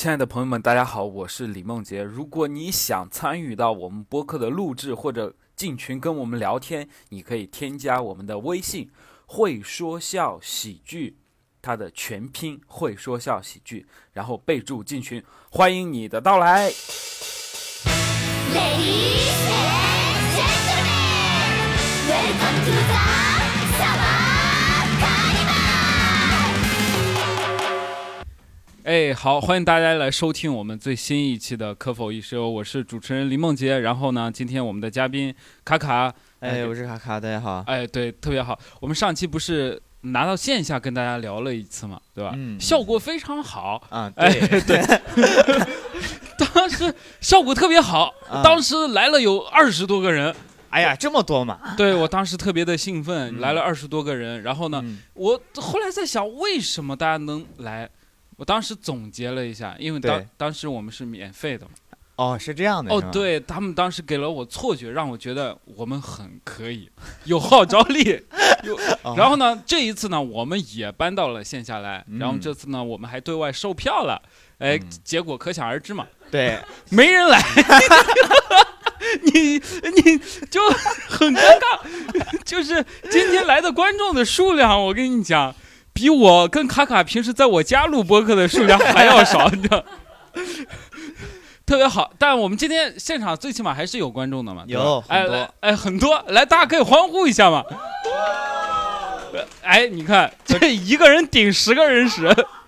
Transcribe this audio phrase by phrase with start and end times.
[0.00, 2.02] 亲爱的朋友们，大家好，我是李梦洁。
[2.02, 8.90] 如果你想参与到我们播客的录制或者进群跟我们聊天，你可以添加我们的微信
[9.28, 11.18] “会说笑喜剧”，
[11.60, 16.70] 它的全拼“会说笑喜剧”，然后备注进群，欢迎你的到来。
[18.54, 20.88] Ladies and gentlemen,
[22.08, 23.29] welcome to the
[28.82, 33.78] 哎，好，欢迎大家来收听我们最新一期的《可否一说》，我是主持人林梦洁。
[33.80, 37.62] 然后呢，今天我们的嘉宾卡卡，哎，我是卡卡，大家好。
[37.66, 38.58] 哎，对，特别好。
[38.80, 42.32] 我们上期不是拿到线下跟大家聊了一次嘛，对吧？
[42.34, 43.82] 嗯效果非常好。
[43.90, 44.82] 啊，哎对，对，
[46.54, 50.34] 当时效果特别好，啊当时来了有二十多个人，
[50.70, 51.74] 哎呀，这么多嘛？
[51.76, 54.42] 对我当时特别的兴奋，嗯来了二十多个人。
[54.42, 57.86] 然后呢，嗯我后来在想，为什么大家能来？
[58.40, 61.72] 我当时总结了一下，因为当对当时我们是免费的嘛。
[62.16, 62.90] 哦，是这样的。
[62.90, 66.88] 哦对他们当时给了我错觉，让我觉得我们很可以，
[67.24, 68.24] 有号召力。
[68.64, 68.74] 有，
[69.04, 74.22] 哦然后呢，这一次呢，我们也搬到了线下来，然后嗯这次呢，我们还对外售票了。
[74.56, 77.38] 哎，嗯结果可想而知嘛，对，没人来，
[79.24, 80.18] 你你
[80.50, 80.66] 就
[81.10, 82.40] 很尴尬。
[82.44, 85.54] 就是今天来的观众的数量，我跟你讲，
[85.92, 89.84] 比我跟卡卡平时在我家录播客的数量还要少，你知道。
[91.66, 97.62] 特别好，但我们今天现场最起码还是有观众的嘛，有哎很多来哎很多，来大家可以欢呼一下嘛。
[99.62, 102.26] 哎，你看这 一个人顶十个人使，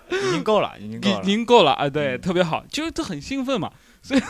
[0.09, 1.21] 已经够了，已经够已了。
[1.21, 3.69] 经够了啊，对，嗯特别好，就是他很兴奋嘛，
[4.01, 4.21] 所以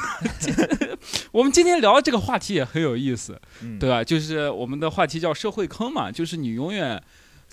[1.31, 4.03] 我们今天聊这个话题也很有意思，嗯对吧？
[4.03, 6.99] 就是我们的话题叫社会坑嘛，就是你永远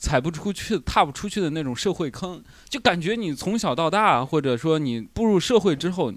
[0.01, 6.13] 踩不出去、踏不出去的那种社会坑，就感觉你从小到大，或者说你步入社会之后，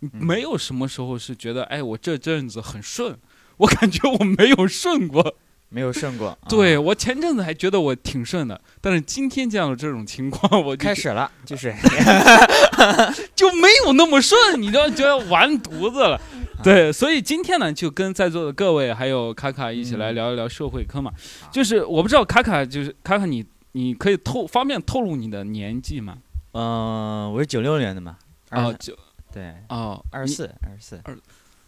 [0.00, 3.16] 没有什么时候是觉得，哎，我这阵子很顺。
[3.58, 5.34] 我感觉我没有顺过，
[5.68, 6.28] 没有顺过。
[6.42, 11.74] 啊对，我前阵子还觉得我挺顺的，但是今天见到这种情况，我就开始了，就是
[13.34, 16.20] 就没有那么顺，你就觉得完犊子了。
[16.62, 21.12] 对，所以今天呢，就跟在座的各位还有卡卡一起来嗯聊一聊社会科嘛。
[21.52, 26.18] 就是我不知道卡卡，就是卡卡你，你可以透方便透露你的年纪吗？
[26.52, 28.16] 嗯，我是九六年的嘛。
[28.50, 28.96] 哦，二九
[29.32, 31.16] 对，哦，二十四，二十四二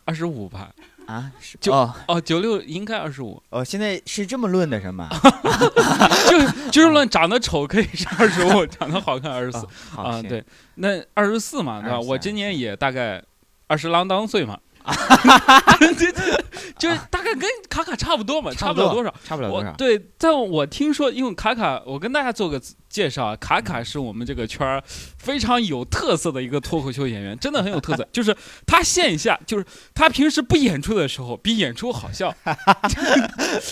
[0.06, 0.72] 二十五吧？
[1.06, 5.08] 啊，是九哦哦，九六应该二十五，哦，现在是这么论的是吗？
[6.28, 10.22] 就就是论长得丑可以是二十五， 长得好看二十四啊。
[10.22, 10.42] 对，
[10.76, 12.00] 那二十四嘛，对吧？
[12.00, 13.22] 我今年也大概
[13.66, 14.58] 二十郎当岁嘛。
[15.78, 16.44] 对对，
[16.78, 19.14] 就是大概跟卡卡差不多嘛，差差不了多少。
[19.24, 19.70] 差不了多少。
[19.70, 24.82] 我对，但我听说，因为卡卡，我跟大家做个介绍啊，卡卡是我们这个圈儿
[25.18, 28.08] 非常有特色的一个脱口秀演员，真的很有特色。
[28.12, 28.34] 就是
[28.66, 29.64] 他线下，就是
[29.94, 32.34] 他平时不演出的时候，比演出好笑，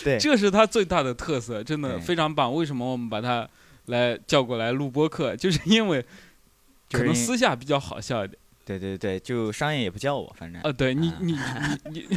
[0.05, 2.55] 对，这是他最大的特色，真的对非常棒。
[2.55, 3.49] 为什么我们把他
[3.87, 5.35] 来叫过来录播客？
[5.35, 6.05] 就是因为
[6.91, 8.39] 可能私下比较好笑一点。
[8.69, 11.33] 对对对，就商业也不叫我，反正呃，对你啊你
[11.91, 12.17] 你你，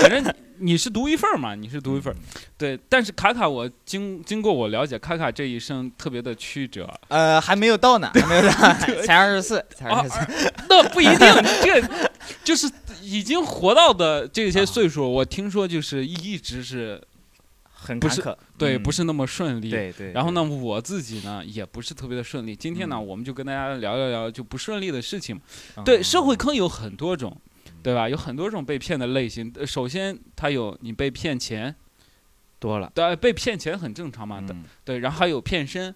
[0.00, 2.16] 反正你是独一份儿嘛，你是独一份儿。
[2.56, 10.18] 对，但是卡卡，我经经过我了解，卡卡这一生特别的曲折，呃，还没有到呢，还没有到， 才二十四， 才二十四。
[10.70, 11.28] 那不一定，
[11.62, 11.82] 这
[12.42, 12.66] 就是
[13.02, 16.98] 已经活到的这些岁数，我听说就是一直是
[18.00, 19.70] 不是很坎坷，对，嗯不是那么顺利。
[19.70, 20.12] 对对。
[20.12, 22.56] 然后呢，我自己呢也不是特别的顺利。
[22.56, 25.40] 今天呢，嗯我们就跟大家聊聊聊就不顺利的事情。
[25.84, 27.36] 对，嗯社会坑有很多种，
[27.82, 28.08] 对吧？
[28.08, 29.52] 有很多种被骗的类型。
[29.58, 31.74] 呃首先，它有你被骗钱，
[32.58, 34.40] 多了，对，被骗钱很正常嘛。
[34.40, 35.94] 对嗯对，然后还有骗身、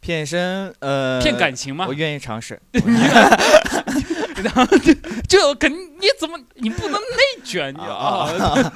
[0.00, 1.92] 骗身，呃，骗感情嘛我。
[1.94, 2.60] 愿意尝试。
[4.42, 4.94] 然后就
[5.28, 8.26] 就肯你怎么你不能内卷你啊？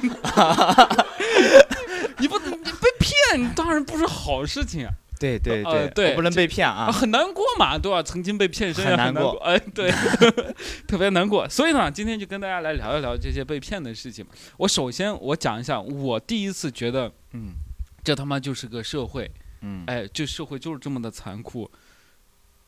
[2.19, 6.91] 你不能你被骗，当然不是好事情啊，对对呃对我不能被骗啊。
[6.91, 8.03] 很难过嘛，对吧？
[8.03, 9.91] 曾经被骗很难过难哎，对，
[10.87, 11.49] 特别难过。
[11.49, 14.25] 所以呢，今天就跟大家来聊一聊这些被骗的事情。
[14.59, 17.55] 我首先我讲一下，我第一次觉得嗯
[18.03, 19.31] 这他妈就是个社会，
[19.63, 21.71] 嗯，哎，这社会就是这么的残酷。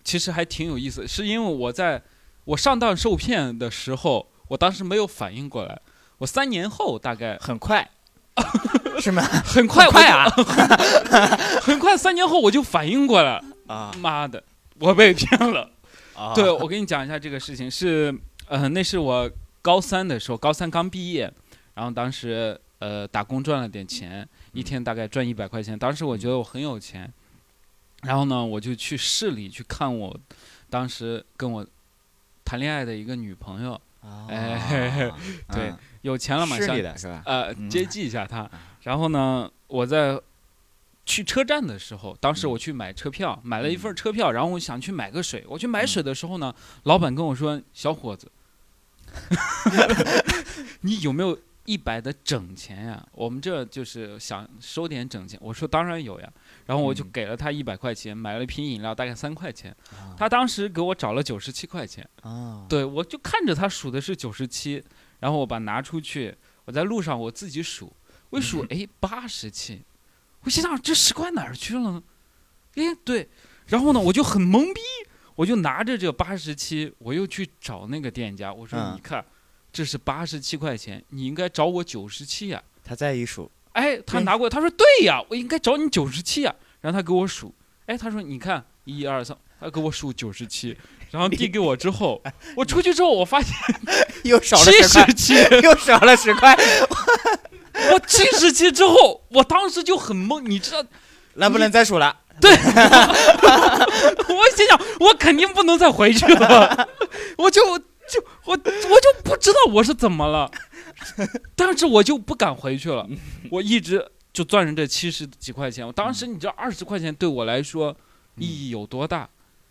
[0.04, 2.02] 其实还挺有意思，是因为我在
[2.44, 5.80] 我上当受骗的时候，我当时没有反应过来，
[6.18, 7.90] 我三年后大概很快，
[9.02, 9.22] 是吗？
[9.22, 10.26] 很快快啊
[11.62, 14.42] 很快三年后我就反应过来，啊妈的，
[14.80, 15.70] 我被骗了。
[16.14, 16.32] 啊！
[16.34, 18.14] 对，我跟你讲一下这个事情是，
[18.48, 21.30] 呃，那是我高三的时候，高三刚毕业，
[21.74, 27.12] 然后当时呃打工赚了点钱，一天大概赚一百块钱，当时我觉得我很有钱，
[28.04, 30.18] 然后呢，我就去市里去看我
[30.70, 31.66] 当时跟我
[32.46, 35.12] 谈恋爱的一个女朋友，啊哎
[35.52, 37.22] 对嗯有钱了嘛，市里的是吧？
[37.26, 38.48] 呃嗯接济一下他。
[38.86, 40.16] 然后呢，我在
[41.04, 45.44] 去车站的时候，当时嗯我去买车票，买了一份车票，然后我想去买个水。
[45.48, 46.54] 我去买嗯水的时候呢，
[46.84, 48.30] 老板跟我说：“小伙子，
[50.82, 53.04] 你有没有一百的整钱呀？
[53.10, 56.32] 我们这就是想收点整钱。”我说：“当然有呀。”
[56.66, 59.74] 然后我就嗯给了他一百块钱，买了一瓶饮料，大概三块钱。
[59.90, 62.08] 啊他当时给我找了九十七块钱。
[62.22, 64.80] 啊，对，我就看着他数的是九十七，
[65.18, 66.32] 然后我把拿出去，
[66.66, 67.92] 我在路上我自己数，
[68.30, 69.82] 我一数，哎，八十七，
[70.42, 72.02] 我心想这十块哪儿去了呢？
[72.74, 73.28] 哎，对，
[73.66, 74.80] 然后呢，我就很懵逼，
[75.34, 79.24] 我就拿着这八十七，我又去找那个店家，我说、嗯你看，
[79.72, 82.62] 这是八十七块钱，你应该找我九十七呀。
[82.84, 86.54] 他再一数，哎，他拿过来，他说对呀，我应该找你九十七呀。
[86.80, 87.52] 然后他给我数，
[87.86, 90.76] 哎，他说你看一二三，他给我数九十七，
[91.10, 92.22] 然后递给我之后，
[92.56, 93.52] 我出去之后，我发现
[94.22, 95.34] 又少了七十块十，七，
[95.64, 96.56] 又少了十块，
[97.92, 100.82] 我七十七之后，我当时就很懵，你知道，
[101.34, 102.16] 能不能再数了。
[102.40, 102.56] 对我
[104.54, 106.88] 心想，我肯定不能再回去了，
[107.38, 110.50] 我就就我我就不知道我是怎么了，
[111.54, 113.08] 但是我就不敢回去了，
[113.50, 117.96] 我一直就攥着这七十几块钱，我当时你知道二十块钱对我来说
[118.36, 119.26] 意义有多大？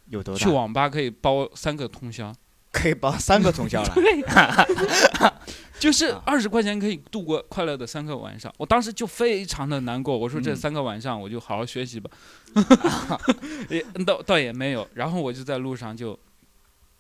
[0.10, 0.40] 有多大？
[0.40, 2.34] 去网吧可以包三个通宵，
[2.76, 3.96] 可以包三个通宵了。
[5.80, 8.54] 就是啊二十块钱可以度过快乐的三个晚上。
[8.58, 12.10] 我当时就非常的难过，我说这嗯三个晚上我就好好学习吧，
[13.70, 14.86] 也倒倒也没有。
[14.94, 16.18] 然后我就在路上就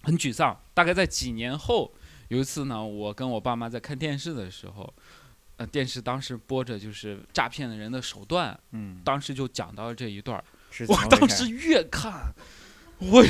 [0.03, 0.57] 很沮丧。
[0.73, 1.91] 大概在几年后，
[2.29, 4.93] 有一次呢，我跟我爸妈在看电视的时候，
[5.57, 10.43] 呃，电视当时播着就是诈骗的人的手段，嗯，当时就讲到了这一段儿。
[10.89, 12.33] 我当时越看，
[12.99, 13.23] 我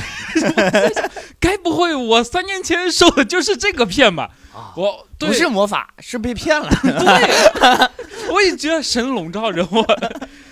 [1.40, 4.32] 该不会我三年前受的就是这个骗吧？
[4.54, 6.70] 啊我对不是魔法，是被骗了。
[6.82, 9.86] 对， 我也觉得神笼罩着我，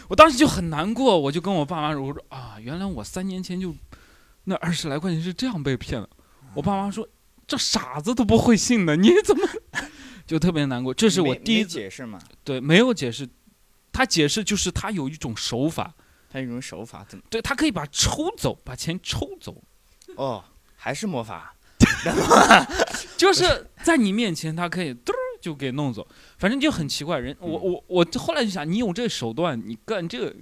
[0.10, 3.74] 我当时就很难过，我就跟我爸妈说：“我说啊，原来我三年前就
[4.45, 6.10] 那二十来块钱是这样被骗的。”
[6.56, 7.07] 我爸妈说
[7.48, 9.48] ：“这傻子都不会信的，你怎么？”
[10.25, 12.19] 就特别难过，这是我第一次解释嘛？
[12.44, 13.27] 对没有解释，
[13.92, 15.94] 他解释就是他有一种手法，
[16.33, 17.24] 他有一种手法，怎么？
[17.30, 19.62] 对他可以把抽走，把钱抽走，
[20.15, 20.44] 哦，
[20.75, 21.53] 还是魔法？
[23.15, 26.07] 就是在你面前，他可以嘚儿就给弄走，
[26.39, 27.19] 反正就很奇怪。
[27.19, 30.33] 人，我我我后来就想，你有这手段，你干这个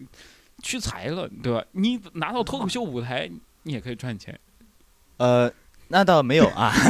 [0.63, 1.61] 屈才了，对吧？
[1.73, 3.29] 你拿到脱口秀舞台，
[3.63, 4.39] 你也可以赚钱。
[5.17, 5.51] 呃，
[5.89, 6.71] 那倒没有啊。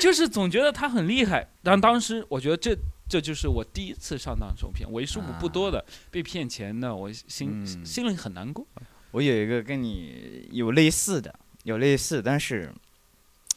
[0.00, 2.76] 就是总觉得他很厉害，但当时我觉得这
[3.08, 8.66] 这就是我第一次上当受骗，为数不多的被骗钱的，我心、嗯心里很难过。
[9.12, 12.72] 我有一个跟你有类似的，有类似，但是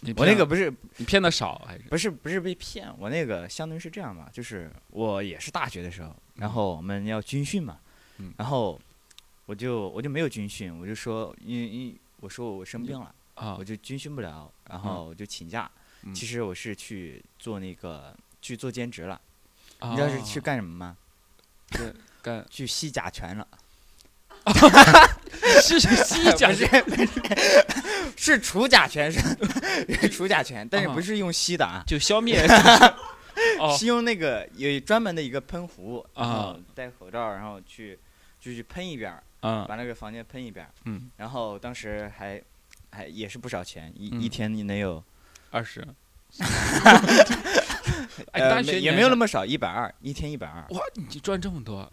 [0.01, 1.83] 你我那个不是你骗的少还是？
[1.89, 7.79] 不是不是被骗，我那个相当于是这样吧，就是我也是大学的时候，然后我们要军训嘛，
[8.19, 8.79] 嗯然后
[9.45, 15.69] 我就我就没有军训，我就说因因我说我生病了，啊我就军训不了，然后我就请假。
[16.03, 19.21] 嗯其实我是去做那个去做兼职了，啊
[19.81, 20.97] 你知道是去干什么吗？
[22.21, 23.47] 干去吸甲醛了。
[25.61, 26.67] 是是吸甲醛
[28.17, 29.19] 是除甲醛是
[30.01, 32.45] 是除甲醛，但是啊不是用吸的啊，就消灭。
[33.59, 37.97] 哦是用那个有专门的一个喷壶，然啊后戴口罩，然后去
[38.39, 40.71] 就去喷一遍儿，嗯把那个房间喷一遍儿。
[40.85, 42.41] 嗯，然后当时还
[42.91, 45.01] 还也是不少钱，一嗯一天你能有
[45.51, 45.85] 二十。
[48.31, 51.91] 哎，呃大学没也没有那么么少，一百二一天一百二哇，你赚这么多，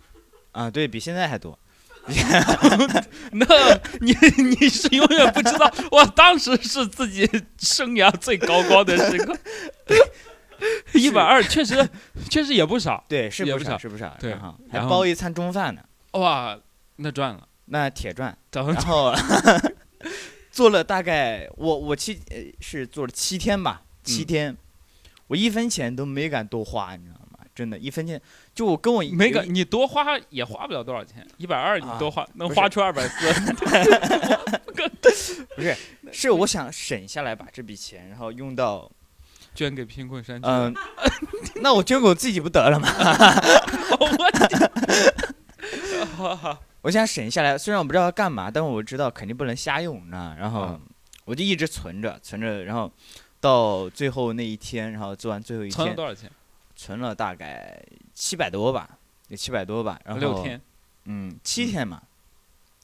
[0.53, 1.59] 啊，对比现在还多。
[3.33, 3.47] 那
[4.01, 4.15] 你
[4.45, 7.29] 你是永远不知道，我当时是自己
[7.59, 9.37] 生涯最高光的时刻。
[10.95, 11.89] 一百二确实
[12.31, 16.57] 确实也不少，对，是不少少是不少，对哈还包一餐中饭呢，哇，
[16.97, 17.49] 那赚了。
[17.67, 18.37] 那铁赚。
[18.51, 19.13] 等然后
[20.53, 24.57] 做了大概我我七呃是做了七天吧，七嗯天，
[25.27, 27.39] 我一分钱都没敢多花，你知道吗？
[27.55, 28.21] 真的，一分钱
[28.55, 33.27] 就我跟我没敢你多花也花不了多少钱，一百二你啊多花能花出二百四。
[35.57, 35.75] 不是
[36.13, 38.91] 是我想省下来把这笔钱，然后用到
[39.55, 40.47] 捐给贫困山区。
[40.47, 40.75] 嗯、
[41.63, 42.87] 那我捐给我自己不得了吗？
[43.99, 44.71] 我天
[46.15, 50.79] 好好我想省下来，虽然我不知道要干嘛，但我知道肯定不能瞎用，你知道吗然后啊
[51.25, 52.93] 我就一直存着，存着，然后
[53.47, 56.29] 到最后那一天，然后做完最后一天，存了多少钱？
[56.75, 57.81] 存了大概
[58.13, 58.99] 七百多吧，
[59.29, 60.61] 有七百多吧，然后六天，
[61.05, 62.03] 嗯，七天嘛，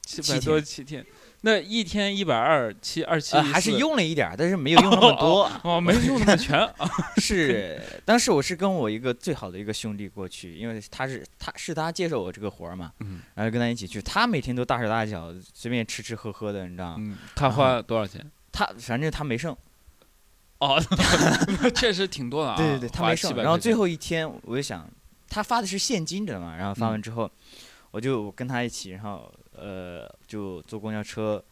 [0.03, 1.05] 七七百多七天，
[1.41, 5.51] 那一天一百二七二七呃，还是用了一点儿，但是没有用那么多。
[5.65, 6.89] 哦，没用那么全啊。
[7.19, 16.97] 是，当时我是跟我一个最好的一个兄弟过去，因为他是他是他介绍我这个活儿嘛，嗯然后跟他一起去，他每天都大手大脚，随便吃吃喝喝的，你知道吗？
[17.01, 18.25] 嗯，他花多少钱？
[18.53, 19.57] 他反正他没剩，
[20.63, 20.81] 哦，
[21.75, 22.57] 确实挺多的啊。
[22.57, 23.35] 对对对，他没剩。
[23.35, 24.89] 然后最后一天，我就想，
[25.29, 26.55] 他发的是现金，知道吗？
[26.57, 27.29] 然后发完嗯之后，
[27.91, 31.43] 我就跟他一起，然后呃，就坐公交车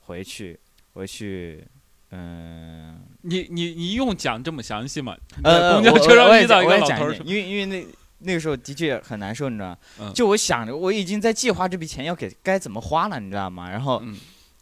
[0.00, 0.58] 回去，
[0.92, 1.66] 回去，
[2.10, 5.16] 嗯、你你你用讲这么详细吗？
[5.42, 7.86] 呃，公交我车上遇到我也讲一个老头儿我讲，因为因为那
[8.18, 9.78] 那个时候的确很难受，你知道
[10.12, 13.70] 就我想着，我已经在计划这笔钱要给该怎么花了，你知道吗？
[13.70, 14.14] 然后，嗯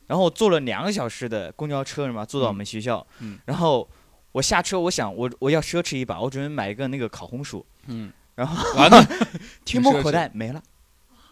[0.07, 2.25] 然后我坐了两个小时的公交车，是吗？
[2.25, 3.39] 坐到我们学校，嗯。
[3.45, 3.89] 然后
[4.33, 9.05] 我下车，我想我我要奢侈一把，我准备买一个那个烤红薯，嗯，然后完了。
[9.65, 10.03] 提摸奢侈。
[10.03, 10.63] 口袋没了，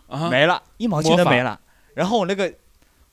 [0.09, 1.61] 啊，没了，一毛钱都没了。
[1.95, 2.52] 然后我那个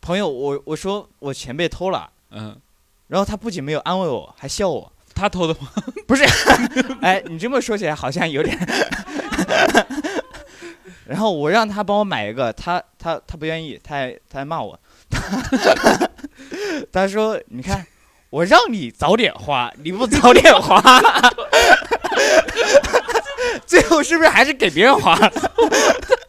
[0.02, 2.60] 朋友，我我说我钱被偷了，嗯，
[3.08, 4.92] 然后他不仅没有安慰我，还笑我。
[5.14, 5.70] 他偷的吗？
[7.04, 8.58] 哎，你这么说起来好像有点。
[11.12, 14.80] 然后我让他帮我买一个，他他他不愿意，他还他还骂我，
[16.90, 17.86] 他说：“你看，
[18.30, 20.82] 我让你早点花，你不早点花，
[23.68, 25.30] 最后是不是还是给别人花了？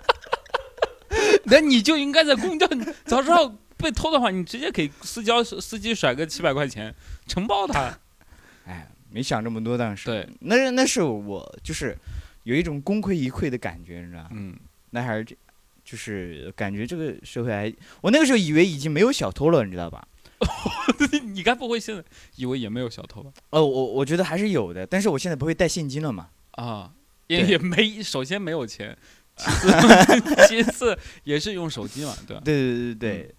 [1.47, 2.67] 那你就应该在公交，
[3.05, 6.93] 早知道被偷的话，你直接给私交司机甩个七百块钱，
[7.29, 7.97] 承包他。
[8.67, 11.97] 哎，没想这么多，当时对，那是那是我就是
[12.43, 14.29] 有一种功亏一篑的感觉，你知道吗？
[14.33, 14.57] 嗯，
[14.93, 15.37] 那还是这，
[15.85, 17.71] 就是感觉这个社会还，
[18.01, 20.07] 我那个时候以为已经没有小偷了，你知道吧？
[21.35, 22.03] 你该不会现在
[22.37, 23.31] 以为也没有小偷吧？
[23.51, 26.29] 呃，我我觉得还是有的，但是我现在不会带现金了嘛。
[26.53, 26.93] 啊，
[27.29, 28.97] 也也没，首先没有钱，
[29.37, 32.43] 其次 其次也是用手机嘛，对吧？
[32.45, 33.35] 对对对对对。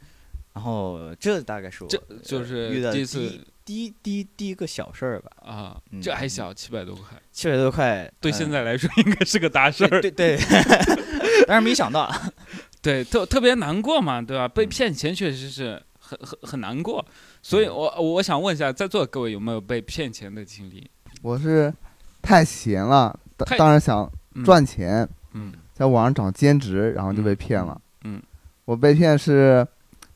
[0.54, 10.00] 然后这大概是我这呃就是遇到第一次第一第一第一个小事儿吧，啊，嗯这还小，七百多块，七百多块，对呃现在来说应该是个大事儿。
[10.00, 10.38] 对对，
[11.48, 12.12] 但是没想到，
[12.82, 14.48] 对，特特别难过嘛，对吧？
[14.48, 17.04] 被嗯骗钱确实是很很很难过，
[17.42, 20.90] 所以我我想问一下，在座的各位有没有被骗钱的经历？
[21.22, 21.74] 我是
[22.22, 27.80] 太闲了，当当然想嗯赚钱，嗯在网上找兼职，然后就被骗了。
[28.04, 28.22] 嗯
[28.66, 29.66] 我被骗是，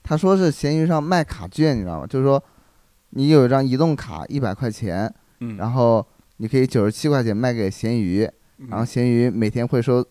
[0.03, 2.07] 他说是闲鱼上卖卡券，你知道吗？
[2.07, 2.41] 就是说，
[3.09, 6.05] 你有一张移动卡一百块钱，嗯，然后
[6.37, 8.23] 你可以九十七块钱卖给闲鱼，
[8.59, 10.05] 嗯然后闲鱼每天会收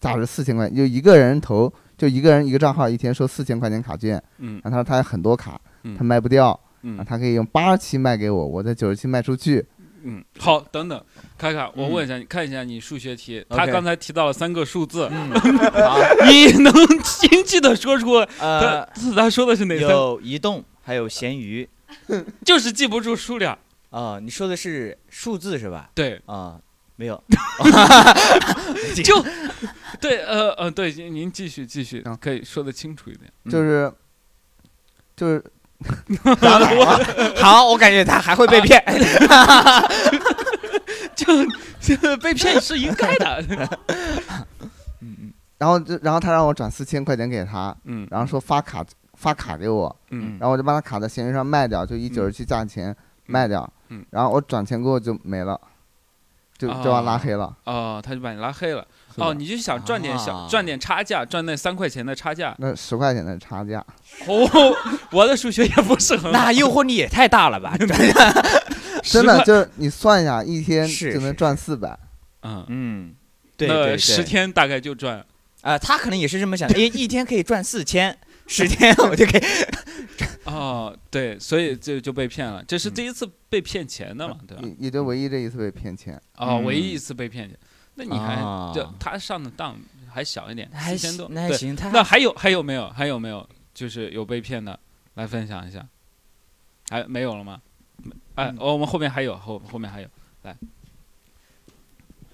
[0.00, 4.22] 价值四千块钱，就一个人投，就一个人一个账号，一天收四千块钱卡券。
[4.38, 9.64] 嗯然后他说他有很多卡，嗯他卖不掉，嗯啊，他可以用八十七卖给我，我在九十七卖出去。
[10.08, 11.02] 嗯，好，等等，
[11.36, 15.30] 卡卡，我嗯问一下，你看一下你数学题，他刚才提到了三个数字，嗯，
[15.82, 15.98] 好，
[16.30, 16.72] 你能
[17.02, 19.92] 精确的说出呃，他他说的是哪三个？
[19.94, 21.68] 有移动，还有闲鱼，
[22.44, 23.58] 就是记不住数量。
[23.90, 25.90] 啊，你说的是数字是吧？
[25.94, 26.60] 对，啊，
[26.94, 27.20] 没有，
[29.02, 29.24] 就
[30.00, 33.30] 对，呃呃，对，您您继续继续行，可以说的清楚一点。
[33.44, 33.92] 嗯就是
[35.16, 35.44] 就是
[37.36, 38.82] 好，我感觉他还会被骗。
[41.14, 41.26] 就
[41.80, 43.44] 就被骗是应该的。
[45.00, 48.84] 嗯嗯然后就然后他让我转四千块钱给他，嗯，然后说发卡
[49.14, 52.94] 发卡给我，嗯然后我就把他卡在闲鱼上卖掉，就以嗯九十七价钱
[53.26, 55.58] 卖掉，嗯然后我转钱过后就没了，
[56.58, 57.56] 就就把他拉黑了。
[57.64, 58.86] 哦，他就把你拉黑了。
[59.16, 62.54] 哦，你就想赚点小啊赚点差价，赚那三块钱的差价。
[62.58, 63.84] 那十块钱的差价，
[64.26, 64.76] 哦，
[65.12, 66.30] 我的数学也不是很好。
[66.30, 67.76] 那诱惑力也太大了吧？
[69.02, 71.98] 真的就你算一下，一天就能赚四百。
[72.42, 73.14] 嗯，嗯，
[73.56, 75.24] 对对那对，十天大概就赚。
[75.62, 79.42] 啊，他可能也是这么想的，一一天可以赚四千，十天我就可以。
[80.44, 84.62] 哦，对，所以 就就被骗了，这是嗯第一次被骗钱的嘛，对吧？
[84.62, 86.14] 也也就唯一这一次被骗钱。
[86.36, 87.58] 哦，嗯唯一一次被骗钱，
[87.96, 89.76] 那你还啊就他上的当
[90.12, 91.34] 还小一点，还四千多，对。
[91.34, 94.78] 那还行，他那还有还有没有还有没有就是有被骗的
[95.14, 95.86] 来分享一下？
[96.88, 97.60] 还没有了吗？
[98.36, 100.08] 哎，嗯哦我们后面还有后后面还有，
[100.42, 100.56] 来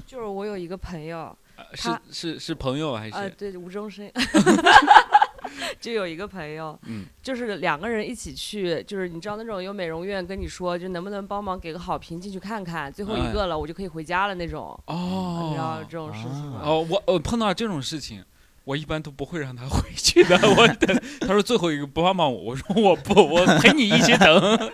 [0.05, 3.31] 就是我有一个朋友，呃是是是朋友还呃，是？
[3.37, 4.11] 对，无中生，
[5.81, 16.61] 就有一个朋友，嗯就是两个人一起去，就是你知道那种有美容院跟你说，就能不能帮忙给个好评进去看看，最后哎一个了，我就可以回家了那种，哦你知道哦这种事情吗？
[16.65, 18.25] 哦，我我碰到这种事情。
[18.65, 24.71] 我一般都不会让他回去的， 我等他说最后一个不帮忙我，我说我不，我陪你一起等。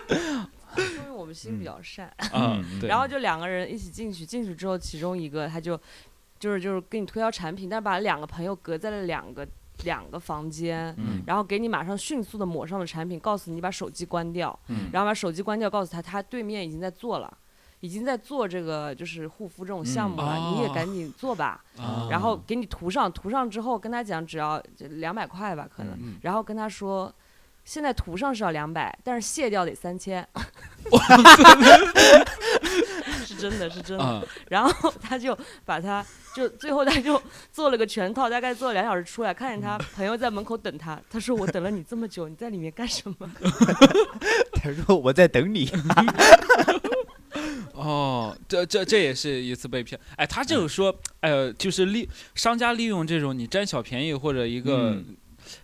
[0.77, 2.05] 因为我们心比较善。
[2.31, 5.75] 啊然后就两个人一起进去，进去之后，其中一个他就
[6.37, 9.43] 就是就是给你推销产品，但把两个朋友隔在了两个
[9.83, 17.37] 两个房间，嗯然后给你马上迅速的抹上了产品，告诉你把手机关掉，嗯然后把手机关掉，告诉他他对面已经在做了。
[17.81, 21.63] 已经在做这个就是护肤这种项目了，嗯哦你也赶紧做吧。
[21.77, 25.93] 啊然后给你涂上，涂上之后跟他讲只要两百块吧，可能。
[25.97, 27.09] 嗯然后跟他说，
[27.63, 30.27] 现在涂上是要两百，但是卸掉得三千。
[33.39, 34.03] 是真的是真的。
[34.03, 36.05] 啊 然后他就把他
[36.35, 43.31] 就最后他就做了个全套，大概做了两小时出来，看见他朋友在门口等他，他说我等了你这么久，你在里面干什么？
[44.53, 45.71] 他说我在等你。
[47.73, 49.99] 哦，这这这也是一次被骗。
[50.17, 55.15] 哎，他就是说，呃，就是利商家利用这种你占小便宜或者一个，嗯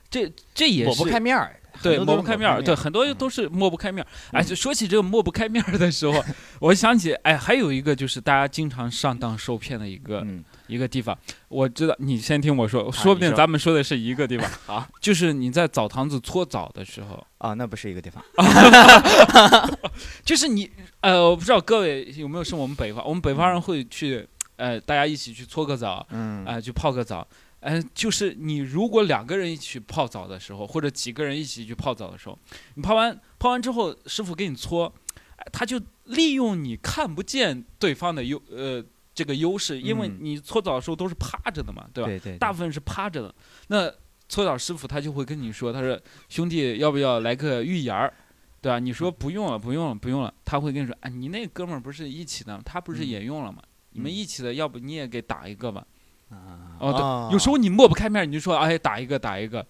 [0.10, 4.08] 这这也是抹不开面儿，对，抹不开面儿，对，很多都是抹不开面儿。
[4.32, 6.24] 哎，就说起这个抹不开面儿的时候，
[6.60, 11.18] 我想起，哎，还有一个就是大家经常上当受骗的一个、嗯，一个地方，
[11.48, 14.50] 我知道，你先听我说， 说不定咱们说的是一个地方。
[14.66, 18.24] 好，就是你在澡堂子搓澡的时候，啊，那不是一个地方。
[20.24, 20.70] 就是你，
[21.02, 27.26] 呃，我不知道各位有没有是我们北方，我们北方人会去，呃，大家一起去搓个澡，嗯啊、去泡个澡。
[27.68, 32.38] 嗯、就是你如果两个人一起去泡澡的时候，或者几个人一起去泡澡的时候，
[32.76, 34.94] 你泡完泡完之后，师傅给你搓，
[35.38, 38.84] 哎他就利用你看不见对方的优呃
[39.16, 42.08] 这个优势，因为嗯你搓澡的时候都是趴着的嘛，对吧？
[42.08, 43.34] 对对，大部分是趴着的。
[43.70, 43.92] 那
[44.30, 48.14] 搓澡师傅他就会跟你说，他说兄弟要不要来个浴盐儿，
[48.62, 48.78] 对吧？
[48.78, 53.62] 你说不用了，不用了，不用了，他会跟你说，哎，你那哥们儿不是一起的吗，他不是嗯也用了吗？
[53.92, 55.86] 你们嗯一起的，要不你也给打一个吧？
[56.30, 59.66] 啊哦，对，有时候你抹不开面，你就说，哎，打一个，打一个。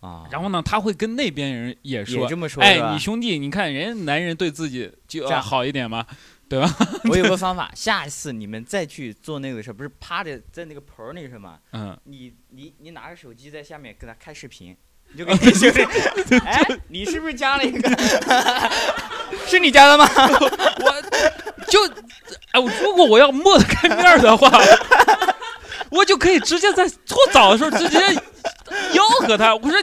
[0.00, 6.06] 啊，然后呢，他会跟那边人也也说，这么说，哎你兄弟，你看人家男人对自己就要这样好一点嘛。
[6.46, 6.70] 对吧
[7.08, 11.58] 我有个方法，下一次你们再去做那个事，不是趴着在那个盆儿那是吗？
[11.72, 14.76] 嗯，你你你拿着手机在下面给他开视频，
[15.10, 15.82] 你就给你兄弟，
[16.44, 17.88] 哎，你是不是加了一个？
[19.48, 20.06] 是你加的吗？
[20.14, 21.02] 我
[21.66, 21.80] 就，
[22.52, 24.50] 哎，我如果我要抹得开面的话，
[25.94, 27.98] 我就可以直接在搓澡的时候直接
[28.92, 29.78] 吆喝他， 我说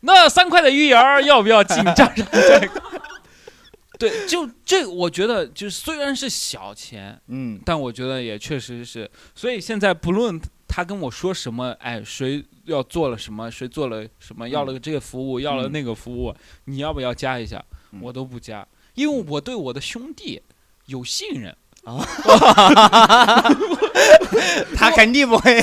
[0.00, 2.82] 那三块的鱼盐儿要不要进账上这个？
[3.98, 16.32] 对，就这，我觉得就是虽然是小钱，嗯，但我觉得也确实是，所以现在不论他跟我说什么，哎，谁要做了什么，谁做了什么，要了这个服务，要了嗯那个服务，
[16.66, 17.60] 你要不要加一下？
[17.90, 20.40] 嗯我都不加，因为我对我的兄弟
[20.86, 21.56] 有信任。
[24.76, 25.62] 他肯定不会。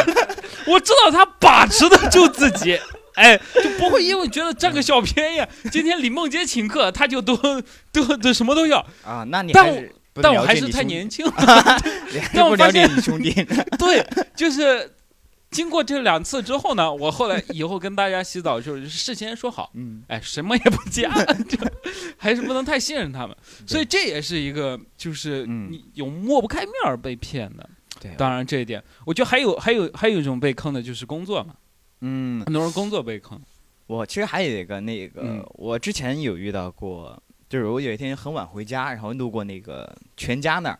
[0.66, 2.78] 我知道他把持得住自己，
[3.14, 7.36] 哎，就不会因为觉得占个小便宜，今天李梦洁请客，他就都
[7.92, 8.78] 都都什么都要。
[9.04, 9.82] 啊，那你但我
[10.22, 11.32] 但我 还是太年轻了，
[12.32, 13.32] 但我发不了解现你兄弟。
[13.78, 14.90] 对，就是
[15.54, 21.08] 经过这两次之后呢，我后来以后跟大家洗澡的时候，事先说好，嗯，哎，什么也不加，
[21.44, 21.56] 就
[22.18, 23.36] 还是不能太信任他们。
[23.64, 27.70] 所以这也是一个，就是嗯你有抹不开面儿被骗的。
[28.00, 31.54] 对当然这一点，我觉得还有还有还有一种被坑的就是工作嘛，
[32.00, 33.40] 嗯，很多人工作被坑。
[33.86, 40.78] 我其实还有一个那个，嗯我之前有遇到过，就是我有一天很晚回家，然后路过那个全家那儿，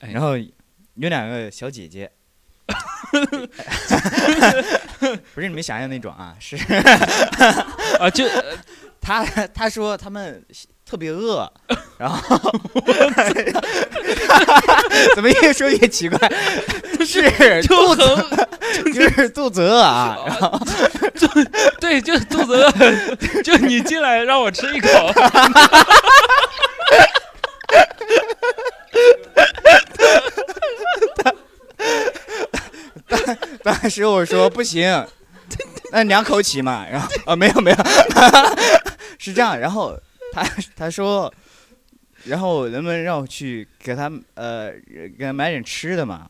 [0.00, 2.10] 哎然后有两个小姐姐，
[5.34, 6.54] 不是你们想象那种啊，是
[7.98, 8.42] 啊，这呃
[9.00, 10.44] 她她说他们
[10.84, 11.48] 特别饿，
[11.98, 12.36] 然后
[15.14, 16.18] 怎么越说越奇怪，
[17.04, 18.02] 是就肚子
[18.92, 20.60] 就是肚子饿啊，然后
[21.80, 22.72] 对，就是肚子饿，
[23.42, 24.88] 就你进来让我吃一口，
[33.62, 34.86] 当时我说不行，
[35.92, 37.76] 那两口起嘛，然后啊没有没有，
[39.18, 39.98] 是这样，然后
[40.32, 40.42] 他
[40.76, 41.32] 他说，
[42.24, 46.28] 然后能不能让我去给他呃给他买点吃的嘛？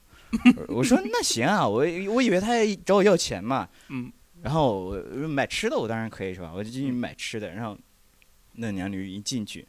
[0.69, 2.53] 我说那行啊，我我以为他
[2.85, 6.53] 找我要钱嘛，嗯，然后我买吃的我当然可以是吧？
[6.55, 7.77] 我就进去买吃的，然后
[8.53, 9.67] 那娘女一进去。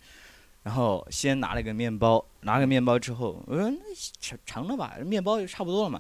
[0.62, 3.78] 然后先拿了个面包，拿了个面包之后，我说那
[4.20, 6.00] 尝尝了吧，面包就差不多了嘛。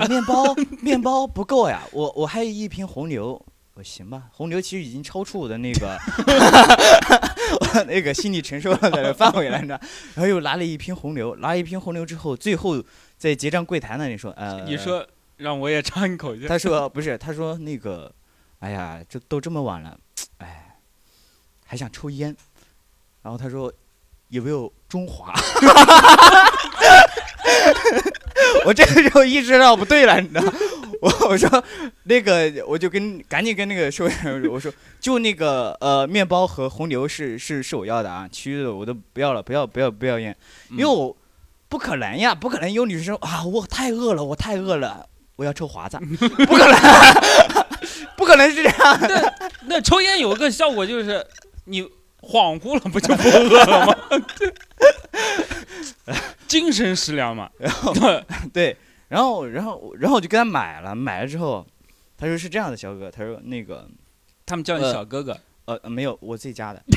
[0.00, 3.40] 啊，面包 面包不够呀，我我还有一瓶红牛，
[3.74, 5.98] 我行吧，红牛其实已经超出我的那个
[7.60, 9.78] 我 那个心理承受的范围了，你知道。
[10.14, 12.82] 然后又拿了一瓶红牛，拿了一瓶红牛之后，最后
[13.18, 16.48] 在结账柜台那里说，呃，你说让我也尝一口去。
[16.48, 18.10] 他说不是，他说那个，
[18.60, 19.98] 哎呀，这都这么晚了，
[20.38, 20.76] 哎，
[21.66, 22.34] 还想抽烟，
[23.22, 23.72] 然后他说
[24.28, 25.34] 有没有中华？
[28.64, 30.42] 我这个时候意识到不对了，你知道，
[31.00, 31.62] 我我说
[32.04, 40.36] 那个，我就跟赶紧跟那个收银员说，我说就那个呃面包和红牛是是是我要的啊，其余的我都不要了，不要不要不要烟，
[40.70, 41.16] 因为我
[41.68, 45.98] 不可能呀，不可能有女生啊，我太饿了，我太饿了，我要抽华子，
[46.46, 46.78] 不可能，
[48.16, 49.32] 不可能是这样那。
[49.66, 51.24] 那抽烟有个效果就是
[51.66, 51.82] 你
[52.20, 53.94] 恍惚了，不就不饿了吗？
[56.50, 57.48] 精神食粮嘛。
[57.62, 57.94] 然后
[58.52, 61.64] 对，然后然后然后我就给他买了，买了之后，
[62.18, 63.88] 他说是这样的，小哥，他说那个
[64.44, 66.82] 他们叫你呃小哥哥，呃没有我自己加的，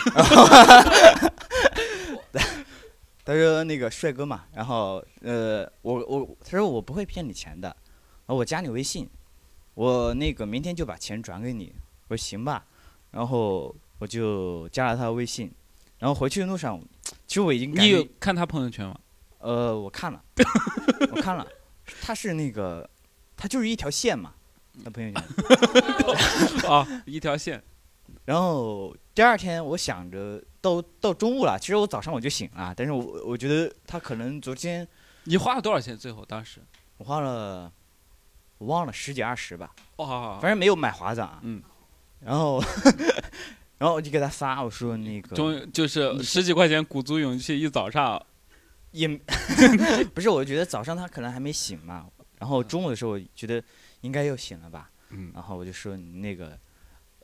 [3.24, 7.68] 他说那个帅哥嘛，然后呃我我他说我不会骗你钱的，
[8.26, 9.08] 然后我加你微信，
[9.76, 11.72] 我那个明天就把钱转给你，
[12.08, 12.66] 我说行吧，
[13.12, 15.52] 然后我就加了他的微信，
[16.00, 16.82] 然后回去的路上，
[17.28, 18.98] 其实我已经感你有看他朋友圈吗？
[19.44, 20.24] 呃，我看了，
[21.12, 21.46] 我看了，
[22.02, 22.90] 他是那个，
[23.36, 24.34] 他就是一条线嘛，
[24.84, 26.72] 那朋友圈。
[26.72, 27.62] 啊， 一条线。
[28.24, 34.88] 然后第二天我想着到到中午了，其实我早上我就醒了，但是我我觉得他可能昨天
[35.26, 35.98] 你花了多少钱？
[35.98, 36.62] 最后当时？
[36.98, 37.70] 我花了，
[38.60, 41.40] 我忘了十几二十吧，哇，反正没有买华子啊。
[41.42, 41.62] 嗯。
[42.22, 42.64] 然后，
[43.78, 48.26] 然后我就给他发，我说那个终于就是十几块钱鼓足勇气一早上，
[48.94, 49.08] 也
[50.16, 52.08] 不是，我觉得早上他可能还没醒嘛，
[52.40, 53.62] 然后中午的时候我觉得
[54.02, 56.58] 应该又醒了吧，嗯然后我就说你那个，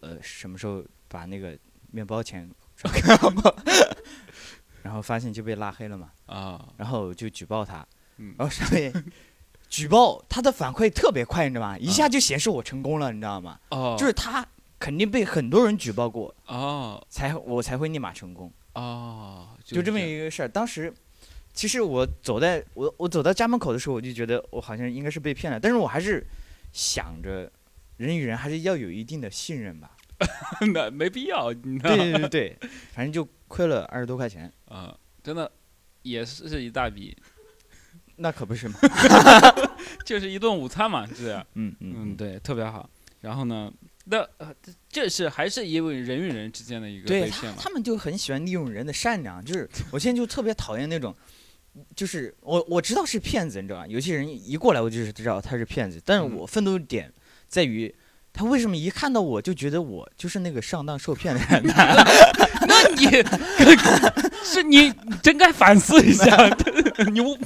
[0.01, 1.57] 呃，什么时候把那个
[1.91, 3.55] 面包钱转给 我？
[4.83, 7.85] 然后发现就被拉黑了嘛，啊，然后就举报他，
[8.17, 8.91] 嗯然后上面
[9.69, 11.77] 举报他的反馈特别快，你知道吗？
[11.77, 13.59] 一下就显示我成功了，你知道吗？
[13.69, 14.45] 哦，就是他
[14.79, 18.51] 肯定被很多人举报过，哦才我才会立马成功。
[18.73, 20.47] 哦，就这么一个事儿。
[20.47, 20.93] 当时
[21.59, 26.25] 其实我走在我我走到家门口的时候，我就觉得我好像应该是被骗了，但是我还是
[26.71, 27.51] 想着
[27.97, 29.91] 人与人还是要有一定的信任吧。
[30.73, 32.57] 那没必要，你知道对对对对，
[32.93, 35.51] 反正就亏了二十多块钱， 啊，真的
[36.03, 37.17] 也是一大笔，
[38.15, 38.79] 那可不是嘛。
[40.07, 41.45] 就是一顿午餐嘛，是啊。
[41.55, 42.89] 嗯嗯嗯，对，特别好。
[43.19, 43.69] 然后呢，
[44.05, 47.57] 那呃，这这是还是因为人与人之间的一个对被骗嘛？
[47.57, 51.13] 他他们就很喜欢利用人的善良，就是我现在就特别讨厌那种。
[51.95, 53.87] 就是我我知道是骗子，你知道吧？
[53.87, 57.11] 有些人一过来我就是知道他是骗子，但是嗯我奋斗的点
[57.47, 57.93] 在于，
[58.31, 61.73] 他为什么一看到我就觉得我就是那个上当受骗的人呢？
[62.67, 63.05] 那你
[64.43, 66.25] 是你你真该反思一下，
[67.11, 67.37] 你 不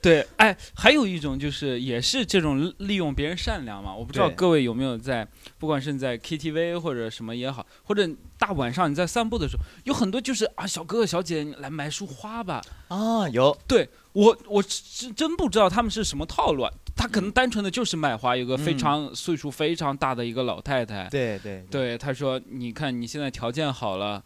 [0.00, 3.92] 对，哎，还有一种就是也是这种利用别人善良嘛。
[3.92, 5.26] 我不知道对各位有没有在，
[5.58, 8.08] 不管是你在 KTV 或者什么也好，或者
[8.38, 12.62] 大晚上你在散步的时候，有很多就是啊，小哥哥小姐，你来买束花吧。
[12.88, 16.72] 啊，有对我，我真真不知道他们是什么套路啊。
[16.94, 24.22] 他可能单纯的就是卖花，有个非嗯常岁数非常大的一个老太太，对对对，他说：“你看你现在条件好了，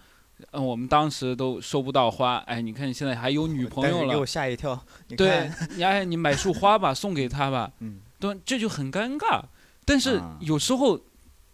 [0.51, 4.79] 嗯，我们当时都收不到花，哎，你看你现在还有女朋友了给我，吓一跳。
[5.09, 9.43] 你对，你哎，你买束花吧，送给她吧，嗯，对，这就很尴尬。
[9.85, 11.01] 但是啊有时候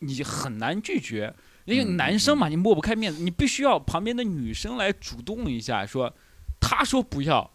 [0.01, 1.33] 你很难拒绝，
[1.65, 6.13] 因为嗯男生嘛，你抹不开面子，你必须要旁边的女生来主动一下，说，
[6.61, 7.51] 他说不要，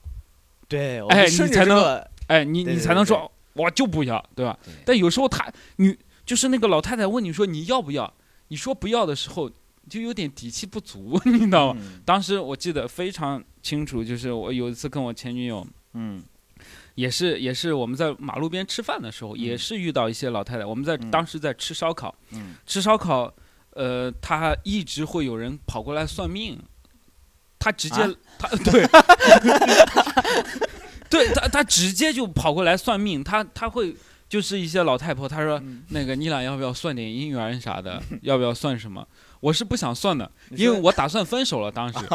[0.67, 4.57] 对，哎你才能这个哎，你你才能说我就不要，对吧？
[4.85, 8.11] 但有时候他女就是那个老太太问你说你要不要，
[8.47, 9.51] 你说不要的时候，
[9.89, 11.81] 就有点底气不足， 你知道吗？
[11.83, 12.01] 嗯。
[12.05, 16.23] 当时我记得非常清楚，就是我有一次跟我前女友，嗯。
[16.95, 21.09] 也是也是我们在马路边吃饭的时候，也是遇到一些老太太，我们在嗯。
[21.09, 22.55] 当时在吃烧烤，嗯。
[22.65, 23.33] 吃烧烤，
[23.71, 26.59] 呃，他一直会有人跑过来算命，
[27.57, 28.09] 他直接、啊？
[28.37, 28.85] 他对，
[31.09, 33.95] 对他他直接就跑过来算命，他他会
[34.29, 39.05] 就是一些老太婆，他说、嗯那个你俩要不要算点姻缘啥的，要不要算什么？
[39.43, 41.99] 我是不想算的，因为我打算分手了，当时。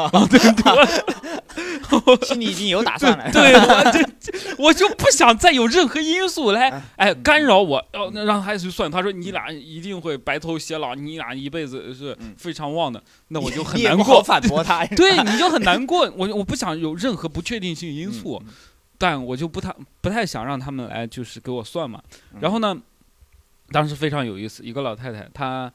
[2.25, 3.31] 心里已经有打算了。
[3.31, 8.89] 对，我这这 我就不想再有任何因素来哎哎干扰我，哦，那让他去算。
[8.89, 14.23] 他说你俩一定会白头偕老，你俩一辈子是嗯非常旺的，那我就很难过。
[14.23, 14.85] 反驳他。
[14.87, 16.11] 对，你就很难过。
[16.15, 18.53] 我我不想有任何不确定性因素，嗯
[18.97, 22.01] 但我就不太不太想让他们来就是给我算嘛。
[22.33, 22.75] 嗯然后呢，
[23.71, 25.71] 当时非常有意思，一个老太太，她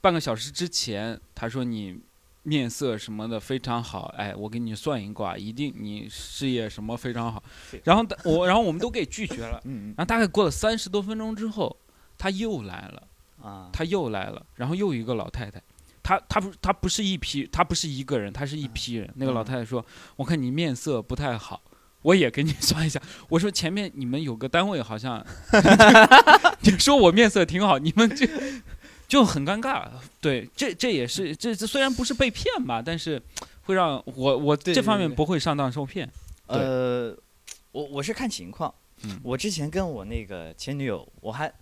[0.00, 2.00] 半个小时之前他说你
[2.42, 7.42] 面色什么的非常好，哎，我给你算一卦，一定你事业什么非常好。
[7.84, 9.60] 然后我然后我们都给拒绝了。
[9.64, 11.76] 嗯然后大概过了三十多分钟之后，
[12.18, 13.02] 他又来了。
[13.02, 13.06] 嗯
[13.42, 15.58] 啊，他又来了，然后又一个老太太，
[16.02, 19.10] 他他不她不是一批，他不是一个人，他是一批人。
[19.16, 19.82] 那个老太太说
[20.16, 21.62] ：“我看你面色不太好，
[22.02, 23.00] 我也给你 算一下。
[23.30, 25.24] 我说前面你们有个单位好像，
[26.60, 28.26] 你说我面色挺好，你们这
[29.10, 29.88] 就很尴尬。
[30.20, 33.20] 对，这这也是这这虽然不是被骗吧，但是
[33.62, 36.08] 会让我我这方面不会上当受骗。
[36.46, 37.16] 对呃，
[37.72, 38.72] 我我是看情况。
[39.02, 41.52] 嗯我之前跟我那个前女友，我还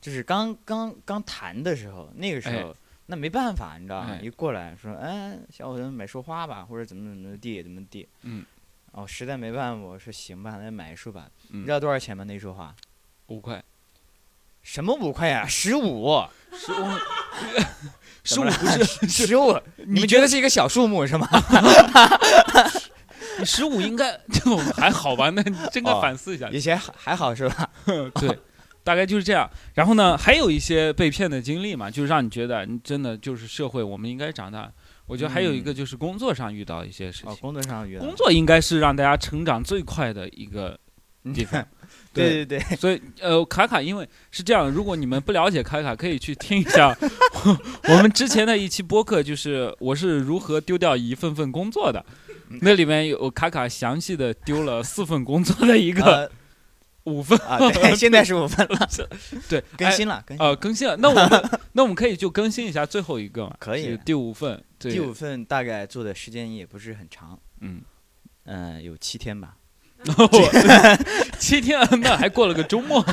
[0.00, 4.10] 就是刚刚刚谈的时候，那个时哎候、那没办法，你知道吗？
[4.12, 8.06] 哎一过来说，哎，小伙子买束花吧，或者怎么怎么地怎么地。
[8.22, 8.44] 嗯。
[8.92, 11.28] 哦，实在没办法，我说行吧，那买一束吧。
[11.50, 12.24] 嗯你知道多少钱吗？
[12.24, 12.74] 那束花？
[13.26, 13.62] 五块，
[14.70, 16.86] 什么五块呀、十五，十五，
[18.22, 19.58] 十五不是 十五？
[19.86, 21.26] 你们觉得是一个小数目是吗？
[23.38, 25.30] 你 十五应该就还好吧？
[25.30, 26.50] 那你真该哦反思一下。
[26.50, 27.70] 以前还还好是吧？
[28.20, 28.38] 对，
[28.84, 29.48] 大概就是这样。
[29.72, 34.70] 然后呢，还有一些被骗的经历嘛，就是让你觉得你真的就是社会，我们应该长大。
[35.06, 40.78] 我觉得还有一个就是工作上遇到一些事情，哦，工作上遇到工作应该是让大家成长最快的一个
[41.34, 41.66] 地方。
[42.12, 46.96] 对对对，所以呃，卡卡因为是这样，如果你们不了解卡卡，可以去听一下
[47.88, 52.04] 我们之前的一期播客，就是我是如何丢掉一份份工作的。
[52.62, 56.30] 那里面有卡卡详细的丢了四份工作的一个呃
[57.04, 58.88] 五份，啊，对，现在是五分了，
[59.48, 60.96] 对，哎更新了，更新更新了。
[60.96, 63.54] 那我们那我们可以就更新一下最后一个嘛？
[63.60, 64.60] 可以第五份。
[64.78, 67.82] 对第五份大概做的时间也不是很长，嗯，
[68.44, 69.54] 嗯、有七天吧。
[71.38, 73.02] 七天， 那还过了个周末。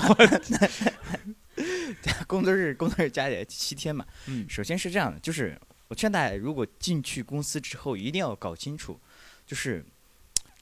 [2.27, 4.05] 工作日工作日加起来七天嘛。
[4.27, 8.99] 嗯首先是这样的，就是我劝大家，如果进去公司之后，一定要搞清楚，
[9.45, 9.83] 就是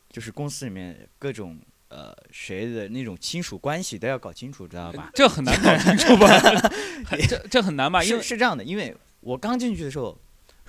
[0.10, 1.60] 就是公司里面各种
[1.90, 5.10] 呃谁的那种亲属关系都要搞清楚，知道吧？
[5.14, 6.40] 这很难搞清楚吧？
[7.28, 8.04] 这这很难吧？
[8.04, 10.18] 因为是这样的，因为我刚进去的时候，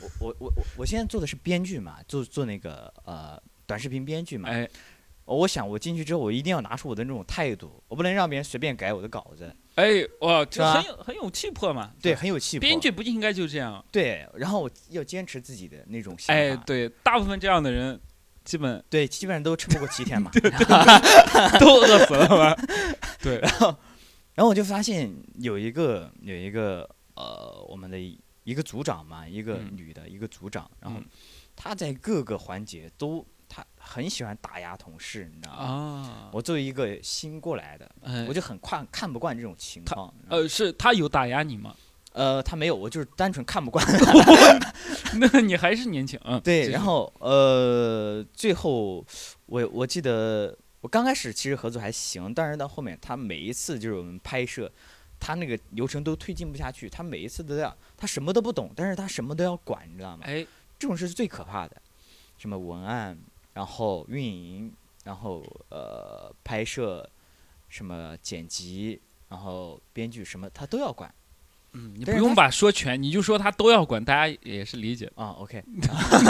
[0.00, 4.48] 我我我我我现在做的是编剧嘛，做做那个呃短视频编剧嘛。
[4.48, 4.68] 哎
[5.24, 9.54] 我想我进去之后，我一定要拿出我的那种态度，我不能让别人随便改我的稿子。
[9.76, 11.92] 哎哇，这很有很有气魄嘛。
[12.00, 12.60] 对，很有气魄。
[12.60, 13.84] 编剧不应该就这样？
[13.90, 16.40] 对，然后我要坚持自己的那种想法。
[16.40, 18.00] 哎，对，大部分这样的人
[18.44, 20.30] 基本对，基本上都撑不过七天嘛。
[21.58, 22.54] 都饿死了嘛？
[23.20, 23.66] 对，然后
[24.34, 31.06] 然后我就发现有一个有一个呃，我们的一一个组长嘛，一个嗯女的一个组长，然后嗯
[31.56, 33.43] 她在各个环节都她
[33.86, 35.62] 很喜欢打压同事，你知道吗？
[35.62, 40.12] 啊，我作为一个新过来的，哎我就很看看不惯这种情况。
[40.28, 41.74] 呃，是他有打压你吗？
[42.12, 43.84] 呃，他没有，我就是单纯看不惯。
[45.18, 49.04] 那你还是年轻，嗯，对，然后呃，最后
[49.46, 54.70] 我我记得我刚开始其实合作还行，但是到后面他每一次就是我们拍摄，
[55.18, 60.22] 他那个流程都推进不下去，他每一次都要他什么都不懂，但是他什么都要管，你知道吗？
[60.24, 60.46] 哎，
[60.78, 61.76] 这种事是最可怕的，
[62.38, 63.18] 什么文案，
[63.54, 64.72] 然后运营，
[65.04, 67.08] 然后呃拍摄，
[67.68, 71.12] 什么剪辑，然后编剧什么他都要管。
[71.72, 75.10] 嗯，你不用把说全，你就说他都要管，大家也是理解。
[75.16, 75.64] 啊，OK，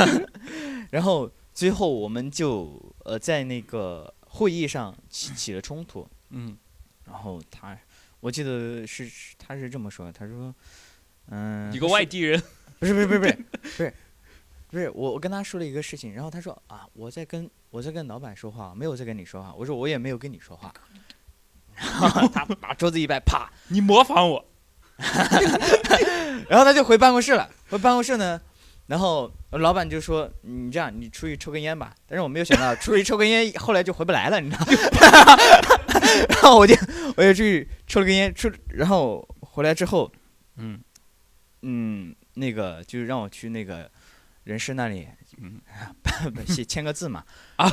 [0.91, 6.57] 然后最后我们就呃在那个会议上起起了冲突，嗯，
[7.05, 7.79] 然后他
[8.21, 10.55] 我记得是是他是这么说，他说，
[11.29, 12.43] 嗯，一个外地人，
[12.79, 13.95] 不是不是不是不是不是
[14.75, 20.75] 不是我我跟他说了一个事情，然后他说啊我在跟我在跟老板说话，没有在跟你说话，我说我也没有跟你说话，
[21.77, 24.45] 然后他把桌子一拍，啪，你模仿我，
[26.49, 27.49] 然后他就回办公室了。
[27.71, 28.41] 回办公室呢，
[28.89, 35.37] 然后老板就说：“你这样，你出去抽根烟吧。”但是我没有想到，出去抽根烟，后来就回不来了，你知道吗？
[36.31, 36.75] 然后我就
[37.17, 40.11] 我就出去抽了根烟，出然后回来之后，
[40.57, 40.81] 嗯
[41.63, 43.89] 嗯，那个就是让我去那个
[44.45, 45.09] 人事那里，
[45.43, 45.61] 嗯
[46.47, 47.25] 写签个字嘛。
[47.57, 47.69] 啊，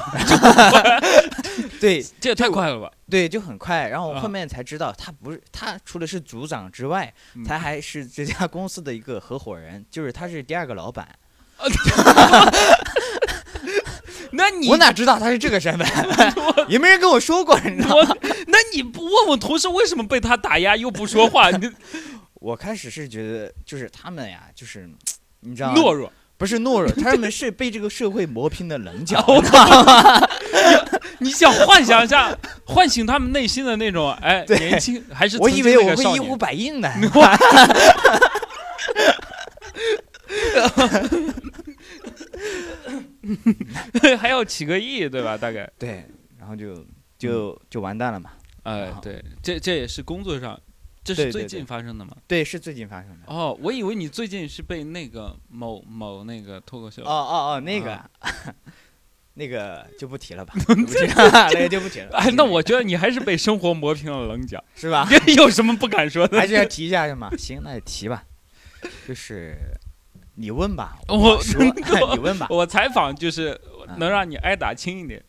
[1.80, 2.92] 对 这也太快了吧？
[3.10, 3.88] 对，就很快。
[3.90, 11.08] 然后我啊后面才知道，他不是他除了是组长之外，嗯他还是这家公司的一个合伙人，就是他是第二个老板。
[14.34, 15.86] 那你我哪知道他是这个身份？
[16.70, 18.16] 也没人跟我说过，你知道吗？
[18.48, 21.52] 那你不问问同事为什么被他打压又不说话？
[21.52, 21.70] 你
[22.36, 24.90] 我开始是觉得，就是他们呀，就是
[25.42, 29.24] 你知道吗，懦弱，不是懦弱，他们是被这个社会磨平的棱角。
[31.22, 36.90] 你想幻想一下，唤醒他们内心的那种，哎，年轻还是我以为我会一呼百应呢，
[44.20, 45.38] 还要起个亿，对吧？
[45.38, 46.04] 大概，对，
[46.40, 46.84] 然后就
[47.20, 48.32] 就就完蛋了嘛。
[48.64, 50.60] 好，哎对，这这也是工作上，
[51.04, 52.16] 这是最近对对对发生的吗？
[52.28, 53.18] 对，是最近发生的。
[53.26, 58.10] 哦，我以为你最近是被那个某某那个脱口秀哦哦哦，那个啊，
[59.36, 62.10] 那个就不提了吧， 那个就不提了。
[62.18, 65.08] 哎，那我觉得你还是被生活磨平了棱角，是吧？
[65.38, 66.38] 有什么不敢说的？
[66.38, 67.30] 还是要提一下是吗？
[67.38, 68.24] 行，那就提吧。
[69.08, 69.56] 就是
[70.36, 71.64] 你问吧，我说
[72.14, 72.48] 你问吧。
[72.50, 73.60] 我采访就是
[73.98, 75.24] 能让你挨打轻一点。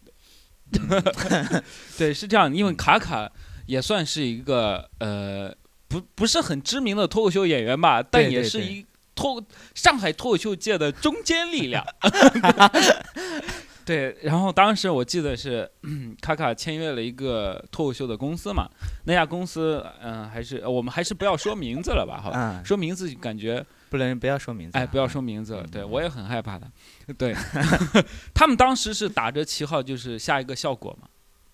[1.99, 3.31] 对，是这样，因为卡卡
[3.67, 5.55] 也算是一个呃，
[5.93, 11.85] 不不是很知名的脱口秀演员吧，但也是一脱上海脱口秀界的中坚力量。
[13.85, 15.69] 对，然后当时我记得是
[16.23, 18.69] 卡卡签约了一个脱口秀的公司嘛，
[19.07, 22.61] 那家公司嗯、还是我们还是不要说名字了吧，好吧？
[22.61, 24.79] 嗯，说名字感觉不能不要说名字。
[24.79, 26.71] 哎，不要说名字了，嗯对我也很害怕的。
[27.19, 27.35] 对，
[28.33, 31.09] 他们当时是打着旗号就是下一个效果嘛，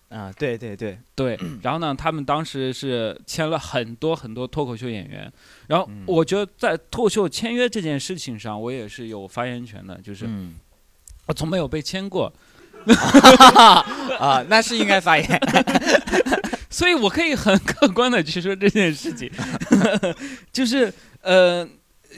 [0.09, 1.39] 啊，对对对，对。
[1.61, 5.31] 然后呢，他们当时是签了很多很多脱口秀演员，
[5.67, 6.03] 然后嗯。
[6.07, 10.55] 我觉得在脱口秀签约这件事情上，我也是有发言权的，就是嗯。
[11.27, 12.33] 我从没有被签过，
[14.19, 15.41] 啊，那是应该发言。
[16.71, 19.29] 所以我可以很客观的去说这件事情，
[20.51, 20.91] 就是
[21.21, 21.67] 呃，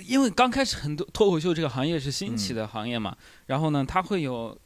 [0.06, 3.16] 因为刚开始很多脱口秀这个行业是新起的行业嘛，
[3.48, 4.58] 然后呢，它会有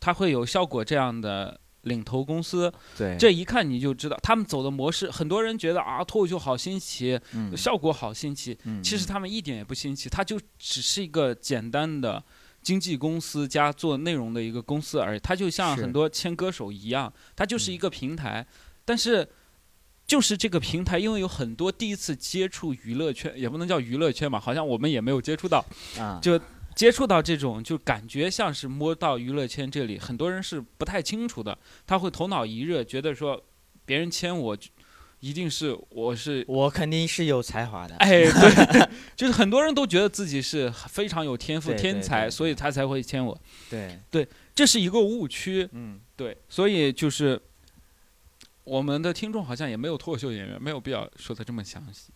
[0.00, 5.10] 它会有效果这样的领头公司，对，这一看你就知道他们走的模式。
[5.10, 12.22] 很多人觉得啊，脱口秀好新奇，嗯效果好新奇，嗯其实他们一点也不新奇，它就只是一个简单的。
[12.62, 18.46] 经纪公司加做内容的一个公司而已，它就像很多签歌手一样，它就是一个平台。
[18.86, 19.28] 但是，
[20.06, 25.62] 就是这个平台，因为有很多第一次接触娱乐圈，也不能叫娱乐圈嘛，好像我们也没有接触到，
[25.98, 26.40] 啊，就
[26.74, 31.56] 接触到这种，就感觉像是摸到娱乐圈这里，很多人是不太清楚的，
[31.86, 33.42] 他会头脑一热，觉得说
[33.84, 34.56] 别人签我，
[35.20, 36.44] 一定是我是。
[36.48, 37.94] 我肯定是有才华的。
[37.96, 43.38] 哎，对， 就是很多人都觉得自己是非常有天赋、对对天才，所以他才会签我，
[43.70, 45.68] 对对，这是一个误区。
[45.72, 47.40] 嗯，对，所以就是
[48.64, 52.10] 我们的听众好像也没有脱口秀演员，没有必要说的这么详细。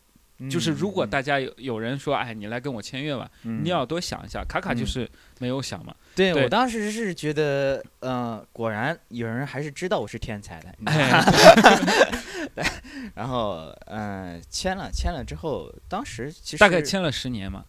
[0.49, 3.65] 就是如果大家有有人说，哎，你来跟我签约吧，嗯。
[3.65, 4.45] 你要多想一下。
[4.45, 4.87] 卡卡就嗯。
[4.87, 6.45] 是没有想嘛，对对。
[6.45, 10.75] 我当时是觉得，嗯，果然有人还是知道我是天才的。
[13.15, 17.65] 然后，嗯，签了，签了之后，当时其实大概签了十年嘛，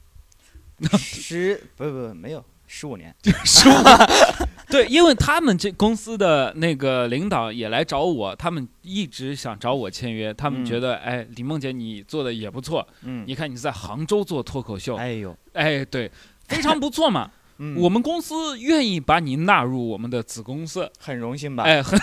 [0.97, 3.13] 十不不不没有十五年。
[3.43, 3.73] 十五。
[4.69, 16.11] 对，因为他们这公司的那个领导也来找我，他们一直想找我签约，他们嗯觉得，哎，李梦洁你做的也不错，嗯，你看你在杭州做脱口秀，哎呦，哎，对，
[16.47, 17.31] 非常不错嘛。
[17.61, 21.63] 嗯我们公司愿意把你纳入我们的子公司，很荣幸吧？
[21.65, 21.99] 哎，很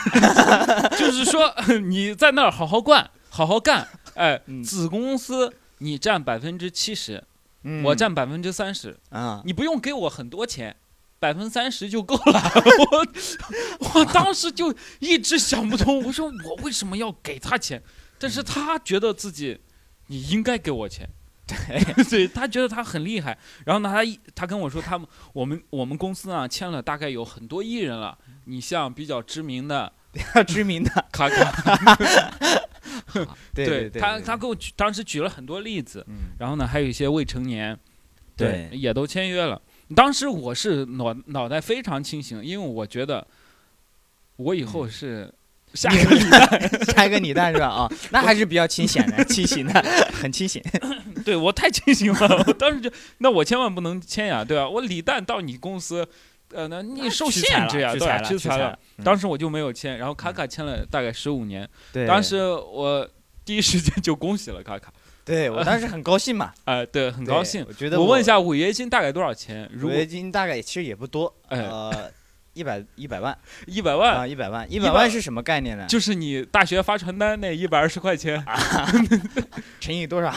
[0.99, 1.55] 就是说
[1.89, 7.23] 你在那儿好好干，好好干，哎，嗯子公司你占百分之七十，
[7.69, 10.77] 嗯我占百分之三十，啊，你不用给我很多钱，
[11.19, 12.53] 百分之三十就够了。
[12.91, 17.83] 我我当时就一直想不通，我说我为什么要给他钱？
[18.21, 19.61] 但是他觉得自己
[20.07, 21.09] 你应该给我钱。
[21.47, 29.93] 对， 对他觉得他很厉害，然后呢，他一他跟我说，他们我们我们公司啊签了大概有很多艺人了，你像比较知名的
[30.47, 31.97] 知名的，卡卡，
[33.13, 37.79] 对 对对，对他他给我举当时举了很多例子，嗯，然后呢，还有一些未成年，
[38.37, 39.61] 对也都签约了。
[39.95, 43.27] 当时我是脑脑袋非常清醒，因为我觉得
[44.37, 45.33] 我以后是
[45.75, 47.67] 下一个李诞，下一个李诞是吧？
[47.67, 49.81] 啊，那还是比较清醒的，清醒的，
[50.13, 50.63] 很清醒。
[51.25, 52.45] 对我太清醒了。
[52.47, 54.69] 我当时就，那我千万不能签呀，对吧？
[54.69, 56.07] 我李诞到你公司，
[56.55, 58.23] 呃，那你受限制呀，对吧？
[58.23, 61.69] 屈才了，当时我就没有签，然后卡卡签了大概十五年。
[61.93, 63.09] 对，当时我
[63.45, 64.93] 第一时间就恭喜了卡卡，
[65.25, 67.65] 对我当时很高兴嘛， 哎，对，很很高兴。
[67.69, 69.69] 我觉得我问一，下违约金大概多少钱？
[69.83, 72.11] 违约金大概其实也不多，哎呃，
[72.53, 75.85] 一百一百万一百万，啊，一百万，一百万是什么概念呢？
[75.89, 78.43] 就是你大学发传单那一百二十块钱，
[79.81, 80.33] 乘以多少？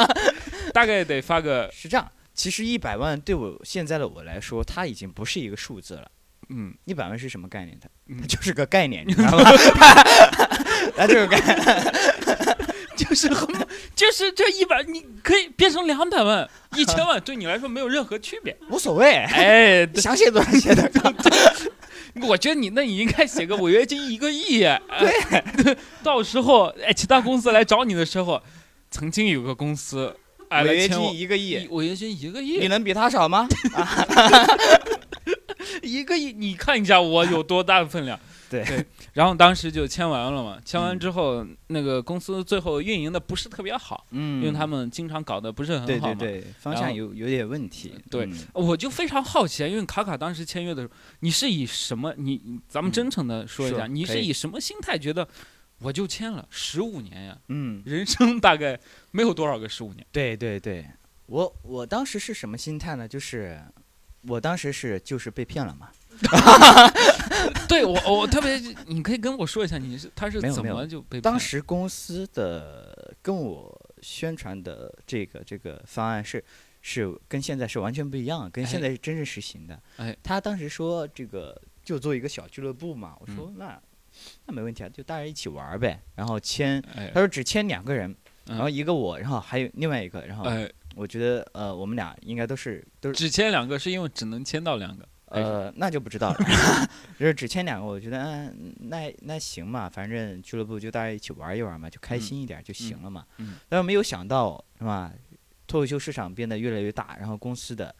[0.72, 6.08] 大概得发个是这样，其实一百万对我现在的我来说，它已经不是一个数字了。
[6.50, 7.76] 嗯，一百万是什么概念？
[7.80, 9.44] 它嗯它就是个概念，你知道吗？
[10.94, 12.56] 它就是个概念。
[12.96, 13.46] 就是很，
[13.94, 18.56] 就是这一百，你可以变成两百万、一千万，对你来说没有任何区别。
[18.70, 21.12] 无所谓，哎，想写多少写多少。
[22.26, 24.60] 我觉得你那你应该写个违约金一个亿，
[24.98, 28.42] 对，到时候哎，其他公司来找你的时候，
[28.90, 30.16] 曾经有个公司
[30.48, 33.46] 哎违约金一个亿，一违约金一个亿你亿，能比他少吗？
[35.82, 38.18] 一个亿，你看一下我有多大的分量。
[38.48, 38.64] 对
[39.12, 46.14] 然后当时就签完了嘛，签完嗯之后，那个公司最后运营的不是特别好，嗯，因为他们经常搞得不是很好嘛。
[46.14, 47.92] 对对对方向有有点问题。
[48.08, 52.14] 对嗯我就非常好奇啊，因为卡卡当时签约的时候，你是以什么？
[52.16, 55.26] 你你咱们嗯真诚的说一下，你是以什么心态觉得
[55.78, 57.38] 我就签了十五年呀？
[57.48, 58.78] 嗯，人生大概
[59.10, 60.06] 没有多少个十五年。
[60.10, 60.86] 对对对，
[61.26, 63.06] 我我当时是什么心态呢？
[63.06, 63.60] 就是
[64.22, 65.90] 我当时是就是被骗了嘛。
[67.68, 68.56] 对我我特别，
[68.86, 76.42] 你可以跟我说一下，你是他是怎么就被骗当时公司的跟我宣传的这个这个方案是
[76.80, 79.78] 是跟现在是完全不一样，跟现哎在是真正实行的。
[79.98, 83.78] 哎，他当时说这个就做一个小俱乐部嘛，我说嗯那
[84.46, 86.00] 那没问题啊，就大家一起玩呗。
[86.14, 88.10] 然后签，哎他说只签两个人，
[88.46, 95.08] 嗯然后一个我，然后还有另外一个，然后哎，我觉得呃我们俩应该都是都是只签两个是因为只能签到两个。
[95.28, 96.36] 哎呃，那就不知道了。
[97.18, 103.26] 就是只签两个，我觉得嗯，那那行嘛，反正俱乐部就大家一起玩一玩嘛，就开嗯心一点就行了嘛。
[103.38, 105.12] 嗯但是没有想到是吧？
[105.66, 107.92] 脱口秀市场变得越来越大，然后公司的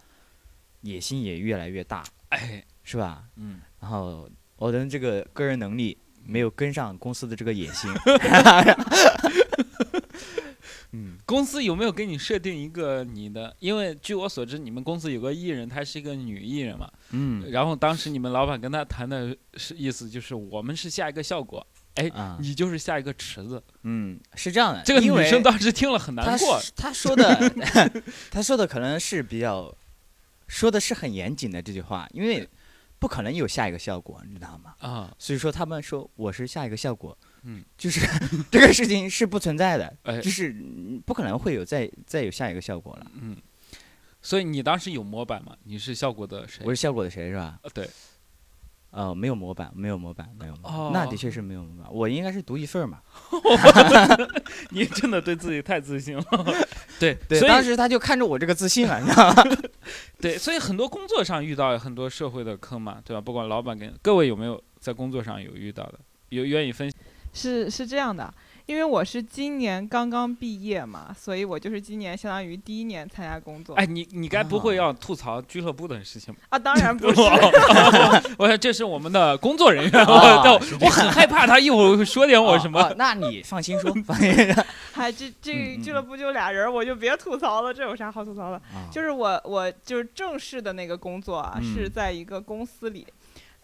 [0.83, 3.25] 野心也越来越大，哎，是吧？
[3.35, 7.91] 嗯，然后我的这个个人能力没有跟上公司的这个野心。
[10.93, 13.55] 嗯，公司有没有给你设定一个你的？
[13.59, 16.91] 因为据我所知，你们公司有个艺人，她是一个女艺人嘛。
[17.11, 21.67] 嗯然后当时你们老板跟她谈的是意思就是，我们是下一个效果，
[21.97, 23.63] 哎，啊，你就是下一个池子。
[23.83, 24.83] 嗯，是这样的。
[24.85, 26.59] 这个女生当时听了很难过。
[26.77, 27.53] 她说的，
[28.31, 29.75] 她说的可能是比较，
[30.47, 32.49] 说的是很严谨的这句话，因为
[32.99, 34.75] 不可能有下一个效果，你知道吗？
[34.79, 38.01] 啊，所以说他们说我是下一个效果，嗯，就是
[38.51, 43.11] 这个事情是不存在的，哎就是嗯不可能会有再再有下一个效果了。
[43.21, 43.37] 嗯，
[44.23, 45.57] 所以你当时有模板吗？
[45.65, 46.63] 你是效果的谁？
[46.65, 47.59] 我是效果的谁是吧？
[47.63, 47.89] 呃对，
[48.91, 51.93] 呃，没有模板，没有模板，没有模板，哦那的确是没有模板。
[51.93, 53.01] 我应该是独一份儿嘛。
[54.71, 56.25] 你真的对自己太自信了。
[56.99, 59.45] 对对，所以当时他就看着我这个自信了，你知道吗？
[60.21, 63.21] 对，所以很多工作上遇到很多社会的坑嘛，对吧？
[63.21, 65.99] 不管老板跟各位有没有在工作上有遇到的，
[66.31, 67.01] 有愿意分享？
[67.35, 68.33] 是是这样的，
[68.67, 73.75] 因为我是今年刚刚毕业嘛，所以我就是今年相当于第一年参加工作。
[73.77, 76.41] 哎，你你该不会啊要吐槽俱乐部的事情吧？
[76.51, 77.21] 啊，当然 不是，
[78.37, 82.83] 我说这是我们的工作人员，啊我我很害怕他一会儿会说点我什么。
[82.83, 84.65] 哦哦那你放心说，放心说。
[84.93, 88.57] 还这这俱乐部就俩人儿，我就别吐槽了，这有啥好吐槽的？
[88.75, 93.07] 啊就是我我就是正式的那个工作啊，是嗯在一个公司里。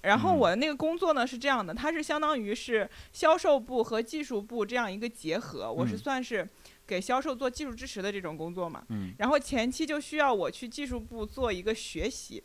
[0.03, 6.49] 然后嗯我的那个工作呢是这样的，它是相当于是销售部和技术部这样一个结合，我是嗯算是
[6.87, 8.85] 给销售做技术支持的这种工作嘛。
[8.89, 12.43] 嗯然后前期就需要我去技术部做一个学习，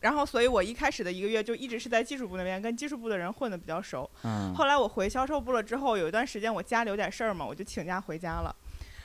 [0.00, 4.10] 然后所以我一开始的一个月就一直是在技术部那边跟技术部的人混的比较熟。
[4.24, 8.54] 嗯后来我回销售部了之后，有一段时间我家里有点事儿嘛，我就请假回家了。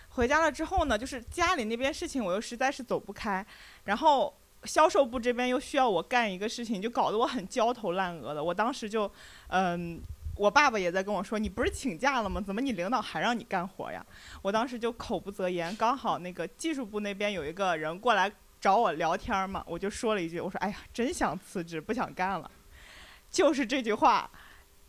[0.09, 3.45] 回家了之后呢，就是家里那边事情我又实在是走不开，
[3.83, 4.35] 然后
[4.67, 8.43] 销售部这边又需要我干一个事情，就搞得我很焦头烂额的。
[8.43, 9.09] 我当时就，
[9.47, 9.99] 嗯。
[10.39, 12.39] 我爸爸也在跟我说：“你不是请假了吗？
[12.39, 14.05] 怎么你领导还让你干活呀？”
[14.43, 22.51] 我当时就口不择言，刚好那个技术部那边有一个人过来找我聊天嘛，我就说了一句：“我说哎呀，真想辞职，不想干了。”
[23.31, 24.29] 就是这句话，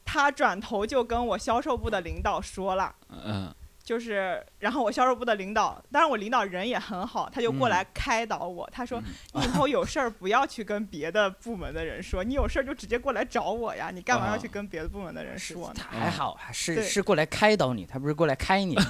[0.04, 2.94] 他转头就跟我销售部的领导说了。
[3.08, 3.50] 嗯，
[3.88, 9.00] 就是，然后我销售部的领导，当然我领导人也很好，他就过嗯来开导我，他说
[9.32, 18.76] ：“嗯你以后有事儿不要去跟别的部门的人说，你有事儿就直接过来找我呀，你干嘛要去啊跟别的部门的人说呢他还好，还是是过来开导你，他不是过来开你。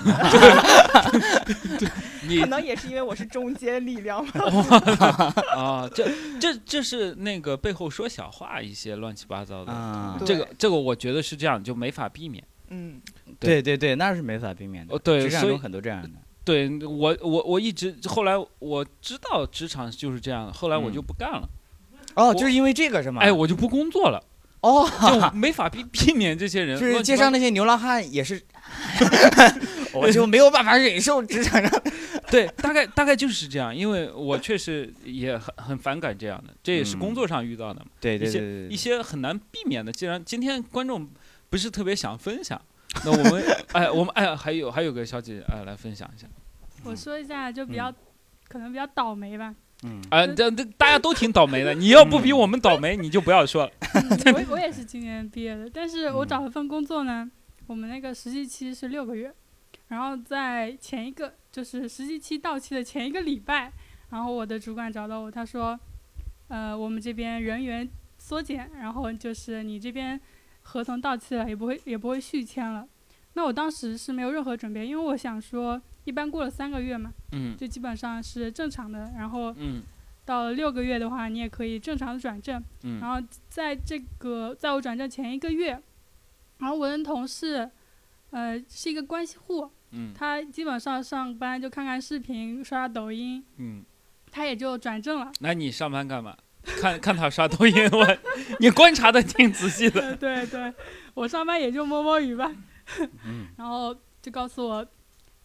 [2.26, 5.32] 你可能也是因为我是中间力量吧。
[5.55, 9.72] 啊，这这这是那个背后说小话一些乱七八糟的。
[9.72, 12.42] 啊这个这个我觉得是这样，就没法避免。
[12.70, 13.00] 嗯，
[13.38, 14.94] 对对对，那是没法避免的。
[14.94, 16.10] 哦对所以职场中很多这样的。
[16.44, 21.48] 对我我我一直后来我知道职场就是这样的，后来我嗯就不干了，
[22.14, 23.20] 哦，就是因为这个是吗？
[23.20, 24.22] 哎，我就不工作了，
[24.62, 26.78] 哦，就没法避避免这些人。
[26.80, 28.42] 就是街上那些流浪汉也是，
[29.92, 31.82] 我就没有办法忍受职场上。
[32.30, 39.90] 对，大概大概就是这样，因为我确实也很很反感这样的，这也是工嗯作上遇到的嘛，对对对对一些很难避免的。
[39.92, 41.08] 既然今天观众
[41.51, 42.61] 不是特别想分享，
[43.05, 46.26] 那我们 哎，我们哎，还有还有个小姐姐哎来分享一下，
[46.84, 47.92] 我说一下，就比较、
[48.49, 49.55] 可能比较倒霉吧。
[49.84, 53.72] 嗯啊，这这大家都挺倒霉的， 你要不比我们倒霉，你就不要说了。
[53.94, 57.30] 嗯我我也是今年毕业的，但是我嗯找了份工作呢，
[57.66, 59.32] 我们那个实习期是六个月，
[59.88, 63.72] 然后在前一个就是实习期到期的前一个礼拜，
[64.11, 65.78] 然后我的主管找到我，他说，
[66.49, 67.88] 呃，我们这边人员
[68.18, 70.20] 缩减，然后就是你这边
[70.68, 72.86] 合同到期了，也不会也不会续签了。
[73.32, 79.10] 那我当时是没有任何准备，因为我想说，一般过了三个月嘛，嗯就基本上是正常的。
[79.16, 79.80] 然后嗯
[80.26, 82.62] 到了六个月的话，你也可以正常的转正。
[82.82, 85.80] 嗯然后在这个在我转正前一个月，
[86.58, 87.70] 然后我的同事，
[88.30, 93.82] 呃，是一个关系户，嗯他基本上上班就看看视频、刷刷抖音，嗯，
[94.30, 95.32] 他也就转正了。
[95.40, 96.36] 那你上班干嘛？
[96.80, 98.18] 看看他刷抖音，我
[98.60, 100.14] 你观察的挺仔细的。
[100.16, 100.72] 对对，
[101.14, 102.50] 我上班也就摸摸鱼吧。
[103.24, 104.86] 嗯 然后就告诉我，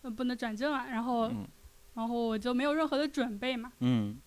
[0.01, 0.86] 呃，不能转正了。
[0.89, 1.47] 然后，嗯
[1.95, 4.17] 然后我就没有任何的准备嘛，嗯，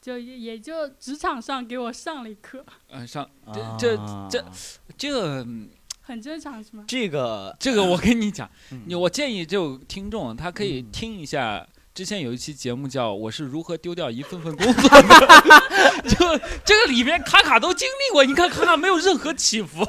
[0.00, 3.96] 就也也就职场上给我上了一课，嗯，上这这
[4.30, 4.52] 这啊
[4.96, 5.68] 这嗯
[6.02, 6.84] 很正常是吗？
[6.86, 11.66] 这个这个我跟你讲，嗯你我建议就听众他可以嗯听一下。
[11.92, 14.98] 之前有一期节目叫《我是如何丢掉一份份工作的》，
[16.08, 16.16] 就
[16.64, 18.24] 这个里面卡卡都经历过。
[18.24, 19.84] 你看卡卡没有任何起伏，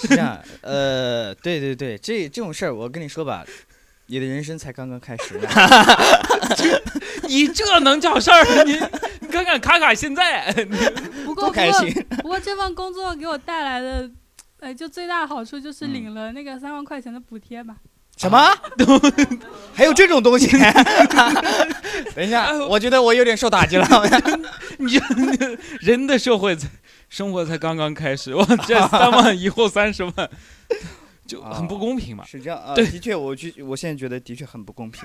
[0.00, 3.44] 是这样，呃，对对对，这这种事儿我跟你说吧，
[4.06, 5.48] 你的人生才刚刚开始呢。
[7.28, 8.64] 你这能叫事儿？
[8.64, 8.72] 你
[9.20, 10.52] 你看看卡卡现在，
[11.24, 11.92] 不过多开心！
[12.22, 14.08] 不过这份工作给我带来的，
[14.60, 17.76] 呃，就最大的好处就是嗯领了那个三万块钱的补贴吧。
[18.22, 18.38] 什么？
[19.74, 20.46] 还有这种东西？
[22.14, 23.86] 等一下，我觉得我有点受打击了。
[24.78, 25.00] 你
[25.80, 26.68] 人的社会才
[27.08, 30.30] 生活才刚刚开始，我，这三万以后三十万，
[31.26, 32.24] 就很不公平嘛。
[32.24, 35.02] 是这样啊，对的确，我觉我现在觉得的确很不公平。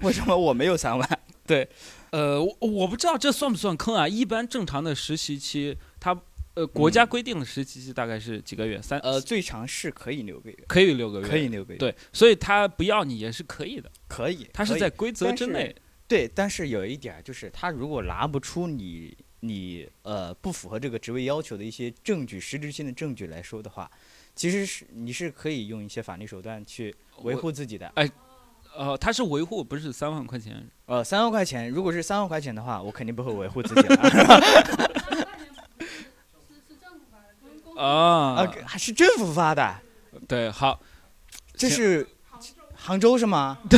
[0.00, 1.06] 为什么我没有三万？
[1.46, 1.68] 对
[2.12, 4.08] 呃，我我不知道这算不算坑啊？
[4.08, 6.16] 一般正常的实习期，它
[6.54, 8.80] 呃国家规定的实习期大概是几个月？
[8.80, 14.48] 三呃，最长是可以六个月，可以六个月，可以六个月，，对，所以他不要你也是可以的，可以。
[14.52, 15.74] 他是在规则之内。
[16.06, 23.90] 对，但是有一点就是，他如果拿不出你你呃不符合这个职位要求的一些证据，实质性的证据来说的话，
[24.36, 27.90] 其实是你是可以用一些法律手段去维护自己的。
[27.94, 28.08] 哎
[28.76, 30.68] 呃，他是维护，不是三万块钱。
[30.86, 33.96] 呃，三万块钱，如果是三万块钱的话，我肯定不会维护自己了。
[37.76, 39.74] 啊啊，还是政府发的，
[40.28, 40.80] 对，好，
[41.56, 42.06] 这是
[42.74, 43.58] 杭州是吗？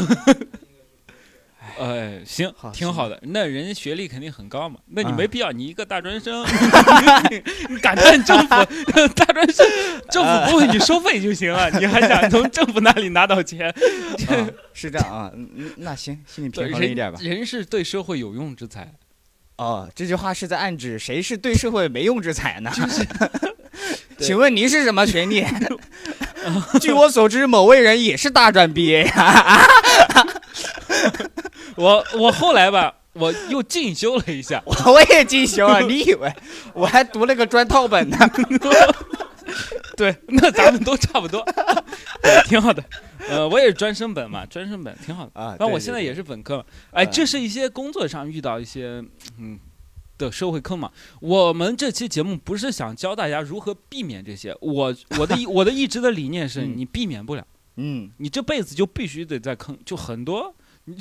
[1.78, 3.18] 哎，行好，挺好的。
[3.22, 6.42] 那人家学历肯定很高嘛，那你啊没必要，你一个大专生，
[7.68, 9.66] 你感叹政府大专生，
[10.08, 13.68] 政府不为你收费就行了，你还想从政府那里拿到钱？
[13.68, 13.74] 啊
[14.72, 15.30] 是这样啊，
[15.76, 17.18] 那行，心里，平衡一点吧。
[17.20, 18.90] 人人是对社会有用之才。
[19.56, 22.70] 哦，这句话是在暗指谁是对社会没用之才呢？
[24.18, 25.44] 请问您是什么学历？
[26.80, 29.66] 据我所知，某位人也是大专毕业呀。
[31.76, 36.32] 我我后来吧，我又进修了一下，我也进修了，你以为
[36.72, 38.16] 我还读了个专套本呢？
[39.96, 41.44] 对，那咱们都差不多，
[42.22, 42.82] 对，挺好的。
[43.28, 45.40] 呃，我也是专升本嘛，专升本挺好的。
[45.40, 49.02] 啊，那我现在也是本科嘛，哎，嗯这是一些工作上遇到一些
[49.38, 49.58] 嗯
[50.18, 50.90] 的社会坑嘛。
[51.20, 57.46] 我们这期节目不是想教大家如何避免这些，我 我的我的一直的理念是嗯你避免不了，
[57.76, 60.54] 嗯，你这辈子就必须得在坑，就很多
[60.84, 60.96] 你。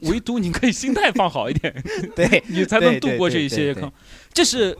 [0.00, 1.74] 唯独你可以心态放好一点，
[2.14, 3.90] 对， 你才能度过这一些坑。
[4.30, 4.76] 这是，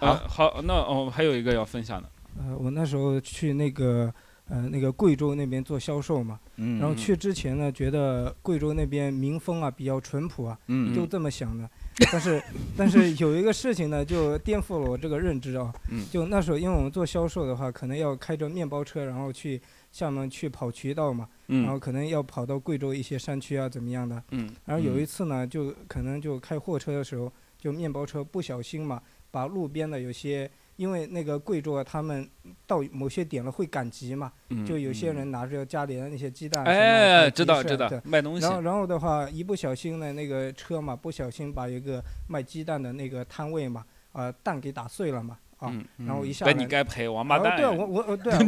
[0.00, 4.12] 啊呃，好，那哦，还有一个要分享的，呃，我那时候去那个
[4.48, 11.70] 呃那个贵州那边做销售嘛，嗯，然后去之前呢，觉得贵州那边民风啊比较淳朴啊，嗯，就这么想的。
[12.12, 12.42] 但是
[12.76, 15.72] 但是有一个事情呢，就颠覆了我这个认知啊。
[15.90, 24.22] 嗯就那时候，因为我们做销售的话，可能要开着面包车，然后去厦门去跑渠道嘛，然后嗯可能要跑到贵州一些山区啊怎么样的。
[24.30, 32.26] 嗯然后有嗯一次呢，就可能就开货车的时候，就面包车不小心嘛，把路边的有些，因为那个贵州啊，他们
[32.64, 48.38] 到某些点了会赶集嘛，嗯，就有些嗯人拿着家里的那些鸡蛋哎，知道知道卖东西然，后，然后的话，一不小心呢，那个车嘛，不小心把一个卖鸡蛋的那个摊位嘛，啊、蛋给打碎了嘛，啊，嗯，然后一下那来你该赔王八啊，蛋，对啊，我我我对啊，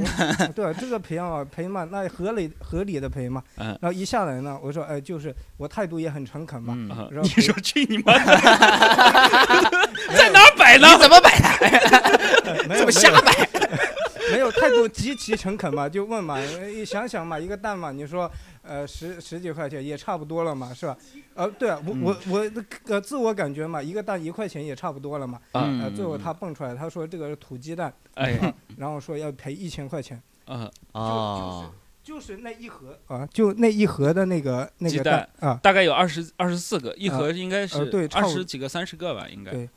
[0.47, 3.43] 我对啊，这个赔啊赔嘛，那合理合理的赔嘛。
[3.57, 6.77] 嗯然后一下来呢，我说哎，就是我态度也很诚恳嘛。
[7.23, 8.37] 你说去你妈 的，
[10.17, 10.87] 在哪儿摆呢？
[10.97, 11.50] 怎么摆的？
[12.69, 13.49] 没有怎么瞎摆？
[14.33, 18.31] 没有 态度极其诚恳嘛，就问嘛，一想想嘛，一个蛋嘛，你说
[18.63, 20.97] 呃十十几块钱也差不多了嘛，是吧？
[21.35, 22.51] 呃，对啊，我我我
[22.87, 25.39] 呃自我感觉嘛，一个蛋一块钱也差不多了嘛。
[25.53, 30.21] 啊呃，最后他蹦出来，他说这个是土鸡蛋，哎，啊 然后说要赔一千块钱。
[30.47, 31.73] 嗯，哦，就是
[32.43, 39.53] 那一盒啊，就那一盒的那个那个蛋啊，大概有二十二十四个，一盒应该呃是对差不二十几个、三十个吧，应该。
[39.53, 39.69] 对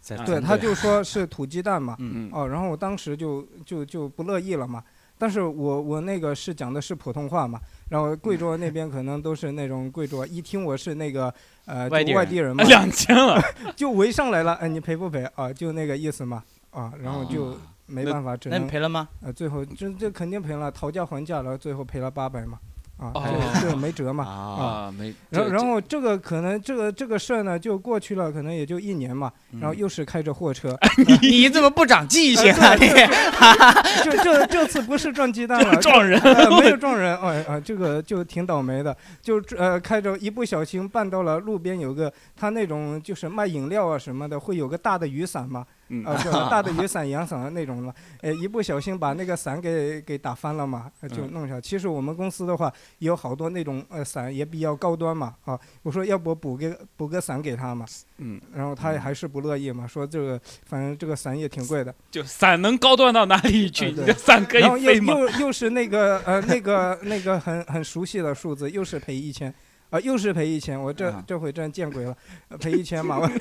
[0.00, 4.82] 在对，他就说是土鸡蛋嘛，嗯哦，然后我当时就就就不乐意了嘛。
[5.18, 7.58] 但是我我那个是讲的是普通话嘛，
[7.88, 11.32] 然后贵州那边可能都是那种贵州，一听我是那个
[11.64, 13.40] 呃外地人外地人嘛，两千了，
[13.74, 15.52] 就围上来了，哎，你赔不赔啊？
[15.52, 17.56] 就那个意思嘛，啊，然后就啊
[17.86, 19.08] 没办法，只那你能赔了吗？
[19.22, 22.58] 呃最后这这肯定赔了，讨价还价了，最后赔了八百嘛，
[22.98, 23.22] 啊，哦
[23.60, 24.32] 这这没辙嘛，啊。
[24.32, 25.14] 啊，没。
[25.30, 29.32] 然后，然后这个可能这个这个事儿呢，就过去了，可能也就一年嘛。
[29.60, 30.76] 然后又是开着货车，
[31.22, 32.70] 你怎么不长记性啊？
[32.70, 51.60] 呃你这这这次不是撞鸡蛋了，撞人呃没有撞人，哎啊，这个就挺倒霉的，就呃开着一不小心绊到了路边有个他那种就是卖饮料啊什么的，会有个大的雨伞嘛，嗯啊，就大的雨伞、 阳伞那种嘛，呃，一不小心把那个伞给给打翻了嘛，呃就嗯弄下。
[51.60, 57.86] 其实我们公司的话也有好多那种呃伞也比较高端嘛，啊，我说要不补个补个伞给他嘛，
[58.18, 61.94] 嗯，然后他还是不乐意嘛，说这个反正这个伞也挺贵的。
[62.10, 63.94] 就伞能高端到哪里去？
[64.14, 65.14] 伞可以然后又飞吗？
[65.14, 69.54] 又又是那个呃那个那个很很熟悉的数字，又是赔一千。
[69.90, 72.16] 啊、又是赔一千，我这、啊这回真见鬼了，
[72.48, 73.28] 呃赔一千嘛，我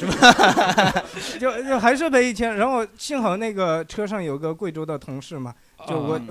[1.40, 5.54] 就就还是赔一千，然后幸好那个车上有个贵州的同事嘛，
[5.88, 6.22] 就我、啊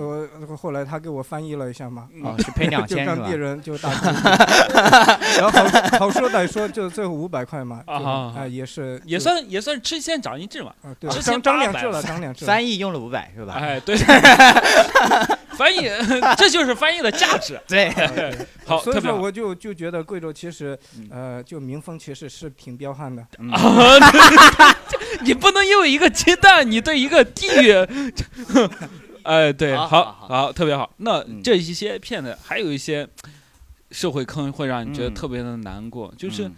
[0.48, 3.36] 我后来他给我翻译了一下嘛，嗯啊，哦，是赔两千 是吧当地？
[3.36, 4.14] 人就大出力，
[5.38, 10.72] 然后好好说歹说就最后五百块嘛，就啊啊也是也算也算吃一堊长一智嘛。
[10.82, 13.54] 啊对之前涨涨两智了，涨两智了，翻译用了五百是吧？
[13.54, 13.96] 哎，对，
[15.56, 15.88] 翻译，
[16.36, 17.60] 这就是翻译的价值。
[17.68, 17.90] 对，
[18.66, 19.00] 好，所以。
[19.00, 23.22] 说我就就觉得贵州其实嗯呃就民风其实是挺彪悍的。
[23.52, 23.94] 啊
[25.20, 27.72] 你不能因为一个鸡蛋，你对一个地域，
[29.24, 30.92] 哎，对，好好特别好。
[30.98, 31.42] 那嗯。
[31.42, 33.08] 这一些骗子，还有一些
[33.90, 35.14] 社会坑会让你觉得嗯。
[35.14, 36.54] 特别的难过，就是嗯。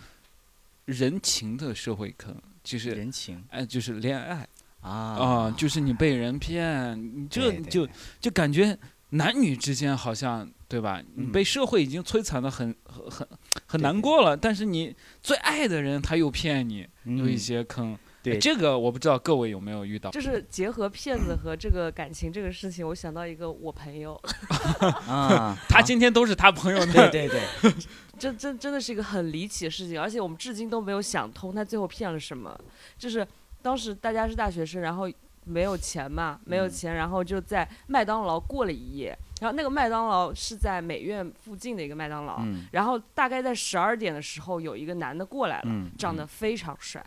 [0.86, 3.42] 人情的社会坑，就是人情。
[3.50, 4.46] 哎，就是恋爱。
[4.80, 4.90] 啊。
[4.90, 7.88] 啊，就是你被人骗，你这就
[8.20, 8.76] 就感觉
[9.10, 11.00] 男女之间好像对吧？
[11.14, 11.32] 你嗯。
[11.32, 13.26] 被社会已经摧残的很很
[13.66, 17.38] 很难过了，但是你最爱的人他又骗你，有一嗯。
[17.38, 17.96] 些坑。
[18.26, 20.10] 对哎这个我不知道各位有没有遇到。
[20.10, 24.20] 就是结合骗子和这个感情这个事情，我想到一个我朋友，
[25.08, 27.28] 啊，他今天都是他朋友那对对
[27.62, 27.72] 对，
[28.18, 32.58] 这 真真的是一个很离奇的事情，而且我们至今都没有想通他最后骗了什么。
[32.98, 33.26] 就是
[33.62, 35.10] 当时大家是大学生，然后
[35.44, 39.16] 没有钱嘛，没有嗯钱，然后就在麦当劳过了一夜。
[39.38, 47.04] 然后那个麦当劳是在美院附近的一个麦当劳，嗯然后大概在十二点的时候，有一个男的过来了，嗯，长得非常帅，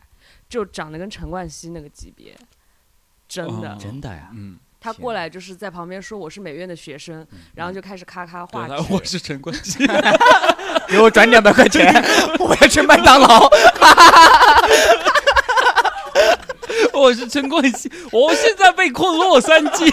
[0.50, 2.36] 就长得跟陈冠希那个级别，
[3.28, 3.70] 真的。
[3.72, 8.68] 哦真的呀，嗯，他过来就是在旁边说我是美院的学生，然后就开始咔咔画。
[8.90, 9.86] 我是陈冠希，
[10.90, 11.94] 给我转两百块钱，
[12.40, 13.48] 我要吃麦当劳。
[16.94, 19.88] 我是陈冠希，我现在被困洛杉矶。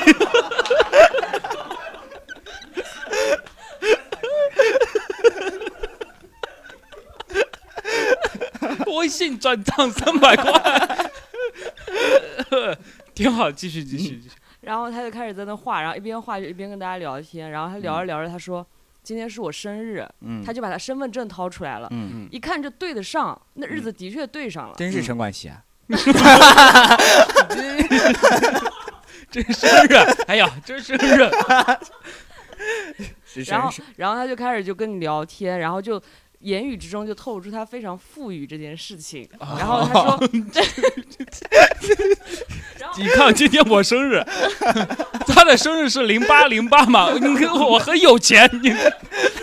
[9.07, 11.11] 微信转账三百块，
[13.15, 14.35] 挺好，继续继续继续。
[14.63, 17.53] 然后他就开始在那画，然后一边画就一边跟大家聊天。
[17.53, 18.67] 然后他聊着聊着，他说
[19.05, 24.75] ：“今天是我生日。”嗯，他就把他身份证掏出来了，嗯，一看就对得上，那日子的确对上了。
[24.77, 25.63] 真是陈冠希啊，
[29.31, 29.95] 这是生日，
[30.27, 31.31] 哎呀，这 是生日，
[33.25, 36.03] 是然后，然后他就开始就跟你聊天，然后就
[36.41, 39.29] 言语之中就透露出他非常富裕这件事情。
[39.41, 40.21] 然后他说，
[42.99, 44.23] 你看今天我生日，
[45.27, 47.09] 他的生日是零八零八嘛，
[47.69, 48.73] 我很有钱，你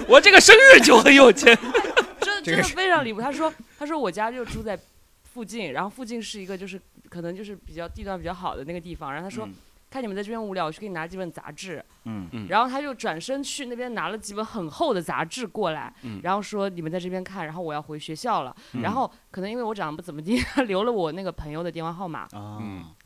[0.07, 1.57] 我这个生日就很有钱。
[2.21, 3.21] 真真的非常离谱。
[3.21, 4.79] 他说，他说我家就住在
[5.33, 6.79] 附近，然后附近是一个就是
[7.09, 9.13] 可能就是比较地段比较好的那个地方。
[9.13, 9.53] 然后他说，嗯
[9.93, 11.85] 看你们在这边无聊，我去给你拿几本杂志。
[12.05, 12.47] 嗯。
[12.49, 16.19] 然后他就转身去那边拿了几本很厚的杂志过来，嗯。
[16.23, 18.55] 然后说你们在这边看，然后我要回学校了。
[18.73, 18.81] 嗯。
[18.81, 22.59] 然后可能因为我长得不怎么地，他留了我那个朋友的电话号码，啊，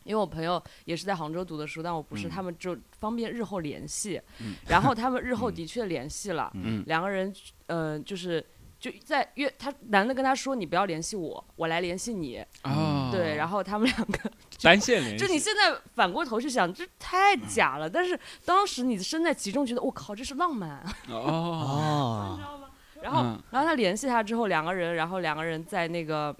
[0.04, 2.30] 因为我朋友也是在杭州读的书，但我不是，嗯。
[2.30, 4.18] 他们就方便日后联系。
[4.40, 4.54] 嗯。
[4.66, 5.54] 然后他们日后嗯。
[5.54, 6.82] 的确联系了，嗯。
[6.86, 7.30] 两个人
[7.66, 8.42] 呃就是。
[8.80, 12.44] 就在约他，男的跟他说：“你不要联系我，我来联系你。
[12.62, 14.30] 哦对，然后他们两个，
[14.62, 17.90] 单线联系，就你现在反过头去想，这太假了。
[17.90, 20.84] 但是当时你身在其中，觉得我靠，这是浪漫。
[21.08, 22.70] 哦， 你知道吗，
[23.02, 26.34] 然后，嗯然后他联系他之后，两个人，然后两个人在那个，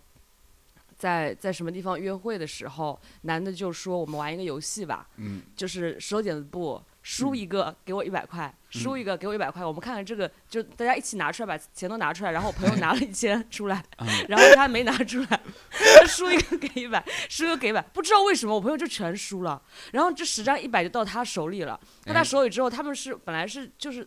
[0.97, 6.81] 在在什么地方约会的时候，男的就说我们玩一个游戏吧，嗯就是手剪子布，
[7.11, 15.41] 输一个给我一百块，输一个给我一百块，我们看看这个，就大家一起拿出来，把钱都拿出来，然后我朋友 拿了一千出来，嗯然后他没拿出来，
[15.71, 22.25] 他输一个给一百，输一个给一百，不知道为什么我朋友就全输了，然后这十张一百就到他手里了，到他哎。
[22.25, 24.07] 手里之后，他们是本来是就是。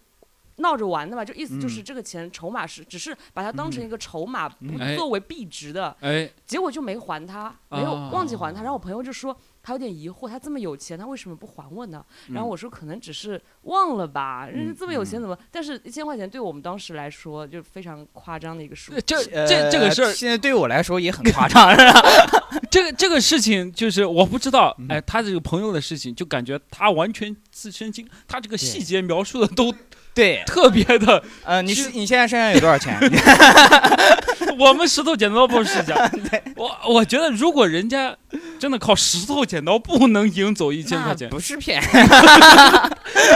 [0.57, 1.69] 闹着玩的嘛，就意思就嗯。
[1.69, 4.95] 是这个钱筹码是，只是把它当成一个筹码，不哎。
[4.95, 5.95] 作为币值的。
[6.01, 8.61] 哎，结果就没还他，没有哦忘记还他。
[8.61, 12.03] 然后我朋友就说他有点疑惑，他这么有钱，他为什么不还我呢？
[12.33, 15.37] 然后我说可能只是忘了吧，人家这么有钱怎么？
[15.51, 19.01] 但是一千块钱对我们当时来说就非常夸张的一个数字。
[19.05, 22.01] 这这这个事儿呃，现在对我来说也很夸张，是吧？
[22.69, 29.73] 这个这个事情就是我不知道，嗯哎，他这个朋友的事情，就感觉他完全自身经，他这个细节描述的都
[30.13, 31.23] 对，特别的。
[31.45, 32.99] 呃，你是你现在身上有多少钱？
[34.59, 35.97] 我们石头剪刀布是讲，
[36.55, 38.15] 我我觉得如果人家
[38.59, 41.81] 真的靠石头剪刀布能赢走一千块钱，不是骗，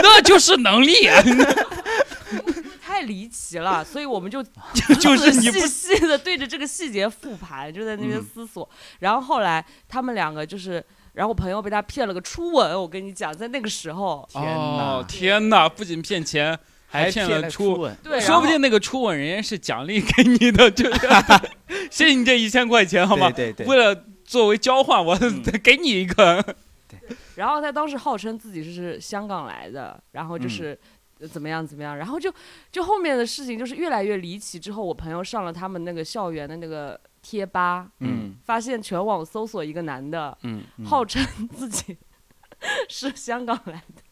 [0.02, 1.22] 那就是能力啊！
[2.84, 4.42] 太离奇了，所以我们就
[5.00, 8.68] 就是细细的对着这个细节复盘，就在那边嗯思索。
[9.00, 10.82] 然后后来他们两个就是，
[11.16, 15.66] 然后我朋友被他骗了个初吻，我跟你讲，在那个时候，天哦，天哪！
[15.66, 16.56] 不仅骗钱，
[16.86, 21.00] 还骗骗了初初吻，对，说不定那个初吻人家是奖励给你的，就是
[21.90, 23.30] 谢谢你这一千块钱，好吗？
[23.30, 26.44] 对对对为了作为交换，我嗯 给你一个。
[27.34, 30.78] 然后他当时号称自己是香港来的，然后就是。
[30.78, 30.88] 呃
[31.30, 31.66] 怎么样？
[31.66, 31.96] 怎么样？
[31.96, 32.32] 然后就
[32.70, 34.58] 就后面的事情就是越来越离奇。
[34.58, 41.96] 之后我朋友上了他们那个校园的那个贴吧，嗯发现全网搜索一个男的，嗯，嗯号称自己
[42.88, 44.02] 是香港来的，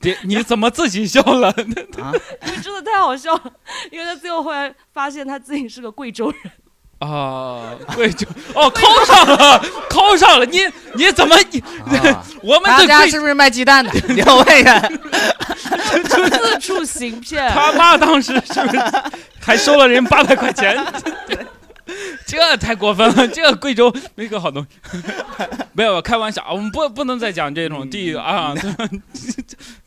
[0.00, 1.48] 别，你怎么自己笑了？
[2.00, 2.12] 啊，
[2.46, 3.52] 因为真的太好笑了。
[3.90, 6.52] 因为他最后后来发现他自己是个贵州人，
[6.98, 10.46] 啊，贵州哦， 扣上了，扣上了。
[10.46, 10.60] 你
[10.94, 11.60] 你怎么你
[11.98, 13.92] 啊我们家是不是卖鸡蛋的？
[14.08, 14.80] 你要问一下。
[16.08, 17.50] 四处行骗。
[17.52, 18.82] 他妈当时是不是
[19.40, 20.76] 还收了人八百块钱？
[22.26, 23.28] 这太过分了！
[23.28, 24.98] 这个贵州没个好东西。
[25.72, 28.52] 没有开玩笑，我们不不能再讲这种地域啊。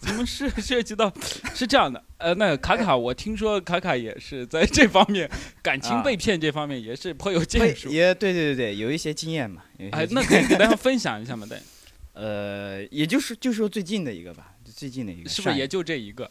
[0.09, 1.13] 怎么是涉及到
[1.53, 2.03] 是这样的？
[2.17, 5.29] 呃，那卡卡，我听说卡卡也是在这方面
[5.61, 7.89] 感情啊被骗这方面也是颇有会建树。
[7.93, 9.63] 也对对对对，有一些经验嘛。
[9.91, 11.45] 哎，那可以给大家分享一下嘛？
[11.45, 11.61] 对，
[12.13, 16.29] 呃，也就是就说最近的一个吧，最近的一个，是不是也就这一个？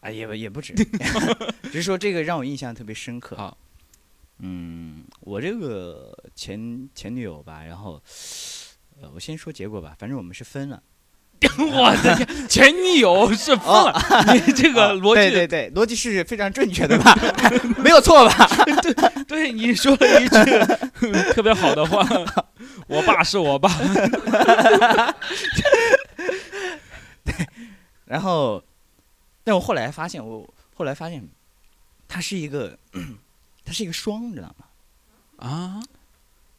[0.00, 0.74] 啊，也不也不止，
[1.64, 3.36] 只是说这个让我印象特别深刻。
[3.36, 3.56] 好，
[4.40, 8.02] 嗯，我这个前前女友吧，然后，
[9.00, 10.82] 呃，我先说结果吧，反正我们是分了。
[11.58, 13.94] 我的天，前女友是疯了！
[14.34, 17.16] 你这个啊逻辑，对对对，逻辑是非常正确的吧？
[17.78, 18.46] 没有错吧？
[18.82, 22.04] 对对你说了一句特别好的话，
[22.88, 23.68] 我爸是我爸。
[27.24, 27.34] 对
[28.06, 28.62] 然后，
[29.44, 31.28] 但我后来发现，我后来发现，
[32.08, 32.76] 他是一个，
[33.64, 34.64] 他是一个双，你知道吗？
[35.36, 35.80] 啊，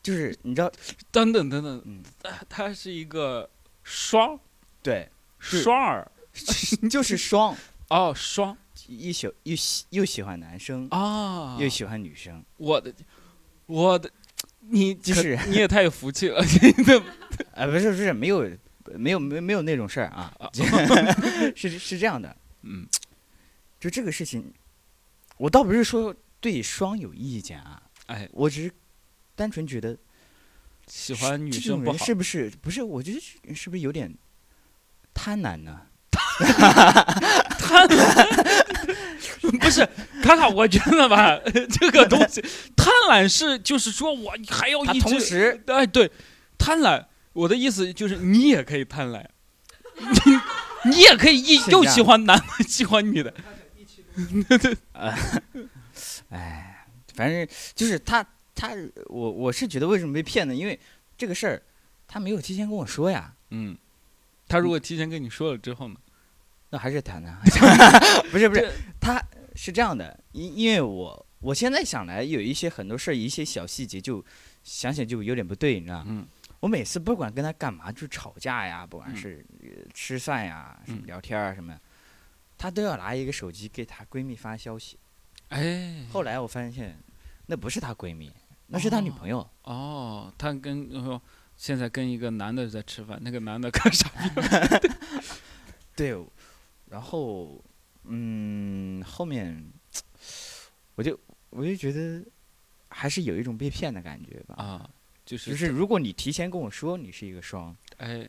[0.01, 0.71] 就是你知道，
[1.11, 2.01] 等等等等，嗯，
[2.47, 3.49] 他是一个
[3.84, 4.39] 双
[4.82, 5.09] 对，
[5.39, 5.61] 是。
[5.61, 6.11] 双儿。
[6.89, 7.55] 就是双，
[7.89, 8.57] 哦，双。
[8.88, 12.91] 一喜又喜又喜欢男生，啊，又喜欢女生，我的
[13.67, 14.09] 我的，
[14.61, 16.97] 你就是你也太有福气了， 你的
[17.53, 18.49] 啊，不是不是，没有
[18.95, 20.34] 没有没没有那种事儿啊，
[21.55, 22.88] 是是这样的，嗯。
[23.80, 24.51] 就这个事情，
[25.38, 28.71] 我倒不是说对双有意见啊，哎，我只是
[29.36, 29.95] 单纯觉得
[30.88, 32.82] 喜欢女生不好，是不是不是？
[32.82, 34.11] 我觉得是是不是有点
[35.22, 35.82] 贪婪呢？
[39.59, 39.86] 不是
[40.24, 41.38] 卡卡，我觉得吧，
[41.78, 42.41] 这个东西
[42.78, 46.09] 贪婪是就是说我还要一直同时哎对
[46.57, 49.26] 贪婪，我的意思就是你也可以贪婪，
[49.97, 53.34] 你你也可以一又喜欢男的喜欢女的，
[56.30, 57.45] 哎，反正
[57.76, 58.70] 就是他他
[59.07, 60.55] 我我是觉得为什么被骗呢？
[60.55, 60.80] 因为
[61.17, 61.61] 这个事儿
[62.07, 63.78] 他没有提前跟我说呀，嗯，
[64.50, 65.95] 他如果提前跟你说了之后呢？
[66.72, 67.36] 那还是谈谈，
[68.30, 69.24] 不是不是这，他
[69.56, 74.24] 是这样的，因因为我我现在想来有一些很多事儿，一些小细节就
[74.62, 76.06] 想想就有点不对，你知道吗？
[76.10, 76.28] 嗯
[76.60, 81.74] 我每次不管跟他干嘛，就吵架呀，不管嗯是、呃吃饭呀、什么嗯聊天啊什么，
[82.58, 85.00] 她都要拿一个手机给她闺蜜发消息。
[85.47, 87.02] 哎，后来我发现，
[87.45, 88.30] 那不是她闺蜜，
[88.68, 89.50] 那是她女朋友。
[89.64, 91.20] 哦，他跟呃
[91.60, 94.10] 现在跟一个男的在吃饭，那个男的干啥？
[95.93, 96.18] 对，
[96.89, 97.62] 然后
[98.05, 99.62] 嗯，后面
[100.95, 102.24] 我就我就觉得
[102.88, 104.55] 还是有一种被骗的感觉吧。
[104.55, 104.89] 啊，
[105.26, 108.26] 就是就是如果你提前跟我说你是一个双，哎，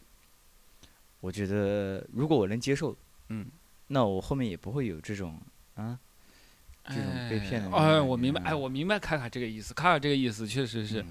[1.20, 2.96] 我觉得如果我能接受，
[3.28, 3.46] 嗯，
[3.86, 5.40] 那我后面也不会有这种
[5.76, 5.96] 啊，
[6.84, 11.00] 这种被骗的哎，哎我明白，嗯哎，我明白卡卡这个意思，卡卡这个意思确实是。
[11.00, 11.06] 嗯。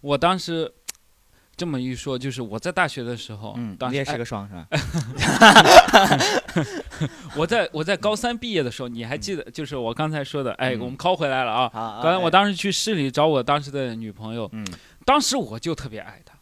[0.00, 0.72] 我当时
[1.58, 4.66] 这么一说，就是我在大学的时候，嗯，当时哎你也是个双是吧？
[7.36, 9.42] 我在我在高三毕业的时候，你还记得？
[9.50, 11.68] 就是我刚才说的，哎，嗯我们拷回来了啊。
[11.72, 14.64] 好，刚才我哎当时去市里找我当时的女朋友，嗯
[15.04, 16.38] 当时我就特别爱她，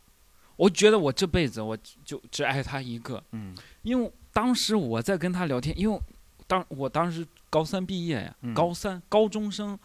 [0.57, 5.99] 我觉得我这辈子我就只爱她一个，嗯因为当时我在跟她聊天，因为
[6.47, 9.79] 当我当时高三毕业呀，嗯高三高中生，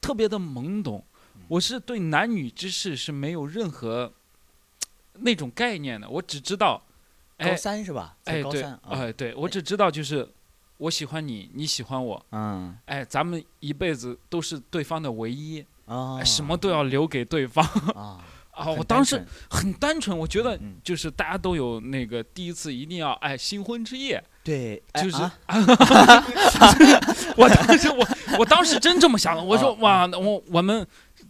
[0.00, 1.04] 特别的懵懂，
[1.34, 4.10] 嗯我是对男女之事是没有任何
[5.20, 6.82] 那种概念的，我只知道，
[7.38, 8.16] 哎高三是吧？
[8.24, 10.28] 哎对，高三哎、啊，对我只知道就是
[10.78, 12.76] 我喜欢你，你喜欢我，嗯。
[12.86, 16.18] 哎，咱们一辈子都是对方的唯一，啊。
[16.18, 17.64] 哎，什么都要留给对方。
[17.94, 18.18] 啊？
[18.56, 18.70] 啊！
[18.70, 25.34] 我当时很单纯，我觉得嗯就是大家都有那个第一次一定要哎新婚之夜，对，哎就是、啊。
[27.36, 28.08] 我当时我
[28.38, 30.86] 我当时真这么想的，我说啊哇，那我我们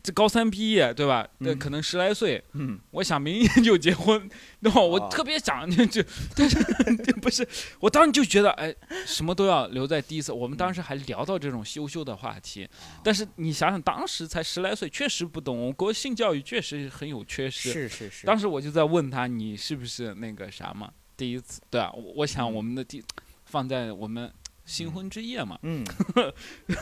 [0.06, 1.26] 这高三毕业对吧？
[1.38, 4.30] 那嗯可能十来岁，嗯我想明年就结婚，
[4.60, 6.00] 然后我哦特别想就就，
[6.36, 6.56] 但是
[7.04, 7.46] 这不是，
[7.80, 8.72] 我当时就觉得哎，
[9.04, 10.30] 什么都要留在第一次。
[10.30, 12.68] 我们当时还聊到这种羞羞的话题，
[13.02, 17.72] 但是你想想，当时才十来岁，确实不懂，我国性教育确实很有缺失。
[17.72, 20.88] 是是是，当时我就在问他，你是不是那个啥嘛？
[21.16, 23.02] 第一次，对啊，我我想我们的第
[23.46, 24.32] 放在我们
[24.64, 25.58] 新婚之夜嘛。
[25.62, 25.84] 嗯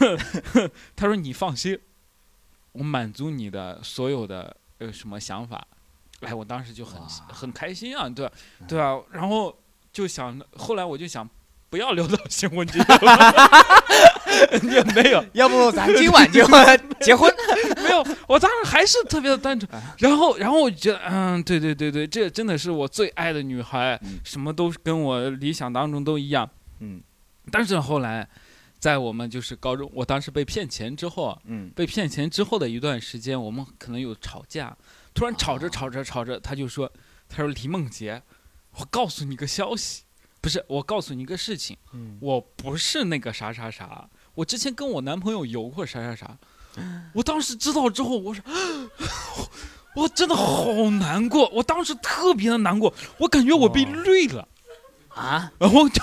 [0.97, 1.79] 他说你放心，
[2.75, 5.67] 我满足你的所有的呃什么想法。
[6.21, 8.33] 哎，我当时就很很开心啊，对吧？
[8.69, 9.55] 对啊，然后
[9.93, 11.29] 就想，后来我就想，
[11.69, 13.35] 不要留到新婚之夜了，
[14.63, 16.45] 也没有要不咱今晚就
[17.03, 17.31] 结婚？
[17.83, 19.95] 没有，我当时还是特别的单纯啊。
[19.99, 26.49] 然后，然后我就觉得，嗯，对对对对，这真的是我最爱的女孩，嗯什么都跟我理想当中都一样。
[26.81, 27.03] 嗯
[27.53, 28.27] 但是后来，
[28.85, 34.77] 在我们就是高中，我当时被骗钱之后啊，嗯被骗钱之后的一段时间，我们可能有吵架，
[35.15, 36.93] 突然吵着哦吵着吵着，他就说
[37.27, 38.23] ：“他说李梦洁，
[38.77, 40.03] 我告诉你个消息，
[40.43, 46.37] 不是我告诉你个事情，嗯我不是那个啥啥啥，我之前跟我男朋友有过啥啥啥。”
[47.15, 48.45] 我当时知道之后，我说，
[49.97, 54.47] 我真的好难过，我当时特别的难过，我感觉我被哦绿了。
[55.09, 56.03] 啊，然后就，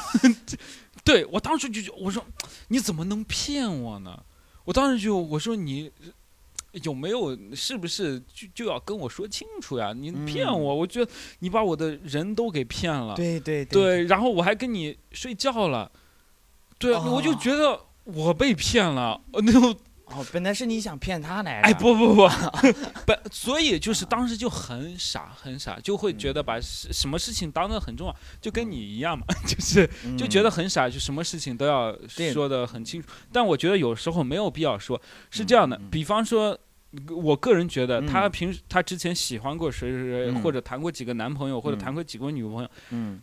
[1.03, 2.23] 对我当时就觉我说
[2.67, 4.23] 你怎么能骗我呢？
[4.65, 5.91] 我当时就我说你
[6.83, 9.91] 有没有是不是就就要跟我说清楚呀？
[9.93, 13.15] 你骗嗯我，我觉得你把我的人都给骗了。
[13.15, 15.91] 对对对，然后我还跟你睡觉了，
[16.77, 19.75] 对，我就哦觉得我被骗了，呃那种
[20.13, 22.29] 哦，本来是你想骗他来的，哎，不不不，
[23.05, 31.95] 本，所以就是当时就很傻很傻，就会觉得把事什么事情当得很重要，就跟你一样嘛， 就是嗯就觉得很傻，就什么事情都要
[32.33, 33.07] 说的很清楚。
[33.31, 36.57] 但我觉得有时候没有必要说，是这样的比方说。
[37.07, 42.69] 我个人觉得，他嗯平时他之前喜欢过谁谁谁，嗯或者谈过几个男朋友，或者嗯谈过几个女朋友。
[42.89, 43.21] 嗯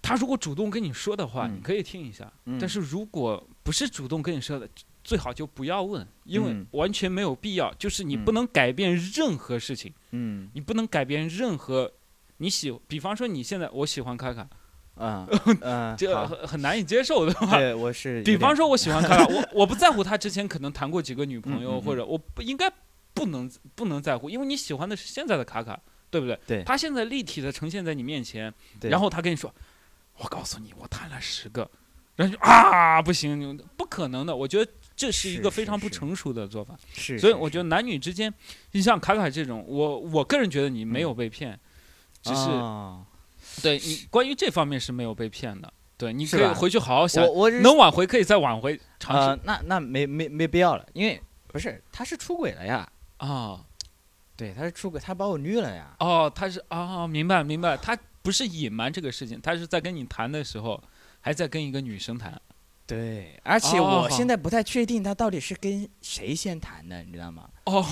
[0.00, 2.32] 他如果主动跟你说的话，嗯你可以听一下。
[2.46, 4.66] 嗯，但是如果不是主动跟你说的，
[5.02, 6.66] 最好就不要问，因为嗯。
[6.72, 7.72] 完全没有必要。
[7.74, 8.24] 就是你嗯。
[8.24, 10.48] 不能改变任何事情，嗯。
[10.54, 11.90] 你不能改变任何
[12.38, 14.48] 你喜，比方说你现在我喜欢卡卡，
[14.94, 15.26] 啊
[15.62, 16.26] 嗯， 这好。
[16.26, 17.56] 很很难以接受，对吧？
[17.58, 22.70] 对，我是比方说我喜欢卡卡， 我我不在乎他之前可能谈过几个女朋友，或者我不应该
[23.14, 25.78] 不能不能在乎，因为你喜欢的是现在的卡卡，
[26.10, 26.38] 对不对？
[26.46, 26.64] 对。
[26.64, 28.90] 他现在立体的呈现在你面前，对。
[28.90, 29.52] 然后他跟你说，
[30.18, 31.70] 我告诉你，我谈了十个，
[32.16, 34.34] 然后就啊不行，不可能的。
[34.34, 34.70] 我觉得
[35.00, 38.30] 这是一个非常不成熟的做法，是，是所以我觉得男女之间，
[38.72, 41.58] 你像卡卡这种，我我个人觉得你没有被骗，
[42.20, 43.06] 只是、哦
[43.62, 45.72] 对你关于这方面是没有被骗的。
[45.96, 47.24] 对，你可以回去好好想
[47.62, 52.86] 能挽回可以再挽回尝试呃，那那没没没必要了，因为不是他是出轨了呀，
[53.16, 53.64] 啊。
[54.36, 60.82] 对，他是出轨，他把我绿了呀，哦，他是哦，明白明白，他不是隐瞒这个事情，他是在跟你谈的时候，
[61.20, 62.40] 还在跟一个女生谈。
[62.90, 67.48] 对，而且哦我现在不太确定他到底是跟谁先谈的，你知道吗？
[67.66, 67.86] 哦，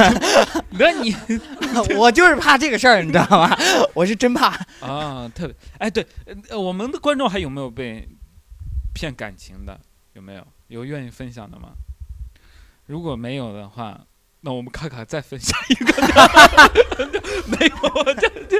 [0.78, 1.16] 那你
[1.96, 3.56] 我就是怕这个事儿，你知道吗？
[3.94, 4.48] 我是真怕。
[4.80, 6.06] 啊，特别哎，对，
[6.50, 8.06] 呃，我们的观众还有没有被
[8.92, 9.80] 骗感情的？
[10.12, 10.46] 有没有？
[10.66, 11.70] 有愿意分享的吗？
[12.84, 13.98] 如果没有的话，
[14.42, 15.92] 那我们卡卡再分享一个。
[17.46, 18.54] 没有，这这。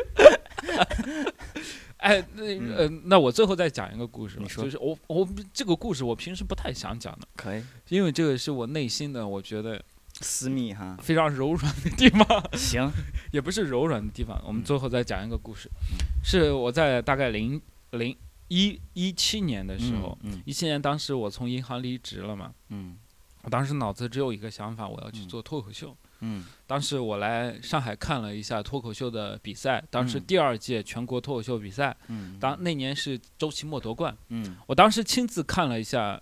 [2.02, 2.44] 哎，那
[2.76, 9.82] 呃，那我最后再讲一个故事吧，就是我我这个故事我平时不太想讲的，可以，因为这个是我内心的，我觉得
[10.20, 12.88] 私密哈，非常柔软的地方，行，
[13.32, 14.40] 也不是柔软的地方。
[14.46, 14.64] 我们嗯。
[14.64, 15.68] 最后再讲一个故事，
[16.22, 20.40] 是我在大概零零一一七年的时候，嗯。
[20.46, 22.96] 一七年当时我从银行离职了嘛，嗯。
[23.42, 25.28] 我当时脑子只有一个想法，我要去嗯。
[25.28, 25.96] 做脱口秀。
[26.20, 26.44] 嗯。
[26.66, 30.24] 当时我来上海看了一下脱口秀的比赛，当时嗯。
[30.26, 34.56] 第二届全国脱口秀比赛，嗯，当那年是周奇墨夺冠，嗯。
[34.66, 36.20] 我当时亲自看了一下。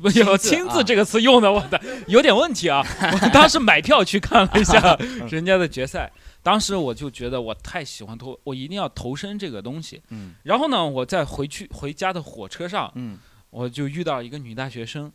[0.00, 2.86] 不亲有“自啊亲自” 这个词用的，我的 有点问题啊！
[3.20, 4.94] 我当时买票去看了一下
[5.28, 6.08] 人家的决赛，
[6.40, 10.00] 当时我就觉得我太喜欢脱，我一定要投身这个东西。
[10.10, 10.34] 嗯。
[10.44, 13.18] 然后呢，我在回去回家的火车上，嗯。
[13.50, 15.10] 我就遇到一个女大学生，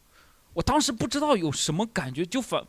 [0.52, 2.62] 我当时不知道有什么感觉，就反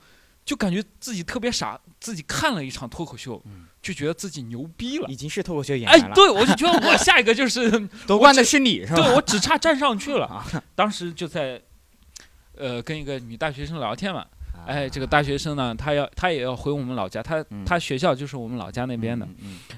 [0.45, 5.17] 就感觉自己特别傻，自己看了一场脱口秀，嗯就觉得自己牛逼了已。
[5.17, 7.71] 经是脱口秀演哎员，了，对，我就觉得我下一个就是，
[8.07, 8.97] 夺冠的是你是吧？
[8.97, 10.27] 对我只差站上去了。
[10.27, 11.61] 啊，当时就在，
[12.57, 14.21] 呃，跟一个女大学生聊天嘛。
[14.21, 19.29] 啊哎，这个大学生呢，她要她也要回我们老家，她嗯她学校就是我们老家那边的。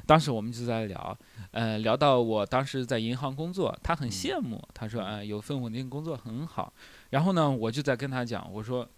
[0.06, 1.18] 当时我们就在聊，
[1.50, 6.72] 呃，聊到我当时在银行工作，她很嗯羡慕，她说，哎、有份稳定工作很好。
[7.10, 8.88] 然后呢，我就在跟她讲，我说，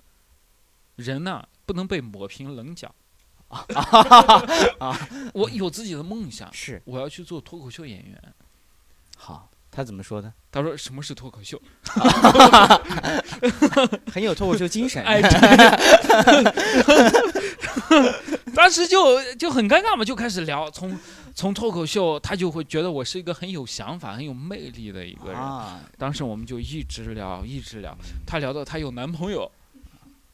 [0.97, 2.91] 人呐，不能被抹平棱角
[3.49, 3.63] 啊。
[5.35, 8.35] 我有自己的梦想，是我要去做脱口秀演员。
[9.19, 10.33] 好，他怎么说的？
[10.51, 11.61] 他说什么是脱口秀？
[14.11, 15.05] 很有脱口秀精神。
[15.05, 15.21] 哎，
[18.55, 20.99] 当时就就很尴尬嘛，就开始聊，从
[21.35, 25.39] 从脱口秀，他就会觉得我是一个很有想法、很有魅力的一个人。
[25.39, 27.97] 啊，当时我们就一直聊，一直聊，
[28.27, 29.51] 他聊到他有男朋友，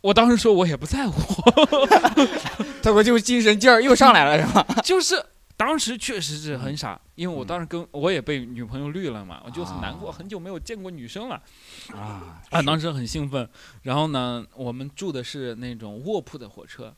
[0.04, 1.40] 我当时说我也不在乎，
[2.82, 4.62] 脱口秀精神劲儿又上来了是吧？
[4.84, 5.24] 就是
[5.56, 11.40] 当时确实是很傻，因为我嗯当时跟我也被女朋友绿了嘛，我就很难过，啊很久没有见过女生了
[11.94, 13.48] 啊啊，当时很兴奋。
[13.80, 16.94] 然后呢，我们住的是那种卧铺的火车，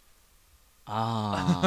[0.82, 1.62] 啊，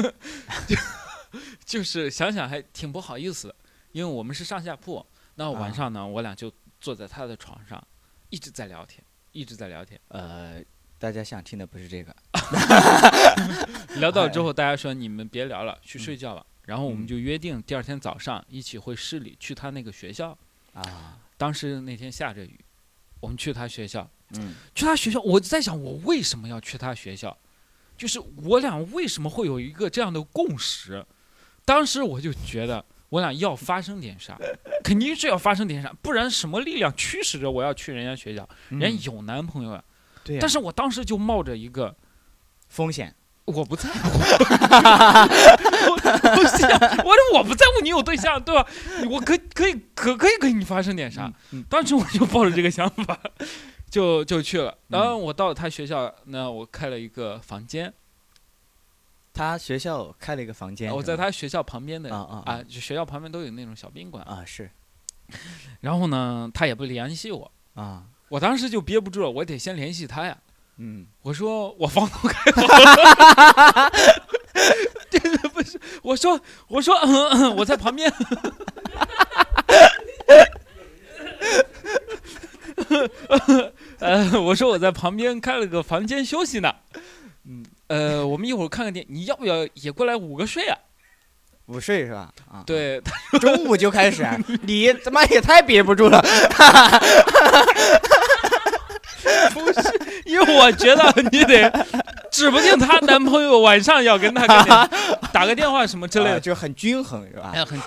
[1.64, 3.54] 就是想想还挺不好意思的，
[3.92, 5.06] 因为我们是上下铺，
[5.36, 7.82] 那晚啊上呢，我俩就坐在他的床上，
[8.28, 9.02] 一直在聊天，
[9.36, 10.00] 一直在聊天。
[10.08, 10.62] 呃，
[10.98, 12.16] 大家想听的不是这个，
[14.00, 16.44] 聊到之后，大家说你们别聊了，去睡觉吧。
[16.64, 20.36] 然后我们嗯就约定第二天早上一起回市里去他那个学校。
[20.72, 22.58] 啊，当时那天下着雨，
[23.20, 27.36] 我们去他学校，嗯去他学校，我在想我为什么要去他学校，
[27.96, 31.04] 就是我俩为什么会有一个这样的共识？
[31.64, 34.38] 当时我就觉得我俩要发生点啥，
[34.82, 38.48] 肯定是要发生点啥，不然什么力量驱使着我要去人家学校？
[38.68, 39.78] 人家有男朋友呀。
[39.78, 39.90] 嗯
[40.26, 41.94] 对呀，但是我当时就冒着一个
[42.68, 45.92] 风险我不在乎，我
[46.36, 46.68] 我想，
[47.04, 48.66] 我说我不在乎你有对象，对吧？
[49.08, 51.32] 我可可以可可以跟你发生点啥？
[51.52, 53.16] 嗯当时我就抱着这个想法，
[53.88, 54.76] 就就去了。
[54.88, 57.94] 然嗯后我到了他学校，那我开了一个房间，
[59.36, 64.24] 他学校开了一个房间，我在他学校旁边的啊啊啊，就学校旁边都有那种小宾馆。
[64.24, 64.70] 啊是。
[65.80, 68.04] 然后呢，他也不联系我，啊。
[68.28, 70.38] 我当时就憋不住了，我得先联系他呀。
[70.78, 71.06] 嗯。
[71.20, 72.62] 我说我房东开的
[75.52, 78.10] 不是，我说我说、嗯嗯、我在旁边，
[83.98, 87.02] 呃，我说我在旁边开了个房间休息呢，嗯，
[87.88, 90.76] 呃，我们一会儿看看电，你要不要也过来午个睡啊？
[91.66, 92.32] 午睡是吧？
[92.50, 93.00] 啊，对，
[93.40, 94.24] 中午就开始，
[94.62, 96.22] 你他妈也太憋不住了。
[99.52, 99.82] 不是，
[100.24, 101.86] 因为我觉得你得，
[102.30, 104.90] 指不定她男朋友晚上要跟她个
[105.32, 107.50] 打个电话什么之类的，啊就很均衡是吧？
[107.54, 107.78] 哎，很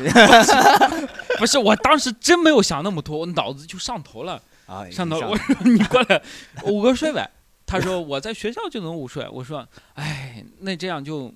[1.37, 5.29] 不是，我当时真没有想那么多，我脑子就上头了，啊，上头了。
[5.29, 6.21] 我说你过来
[6.63, 7.29] 午个睡呗。
[7.69, 9.29] 他说我在学校就能午睡。
[9.31, 11.31] 我说，哎，那这样就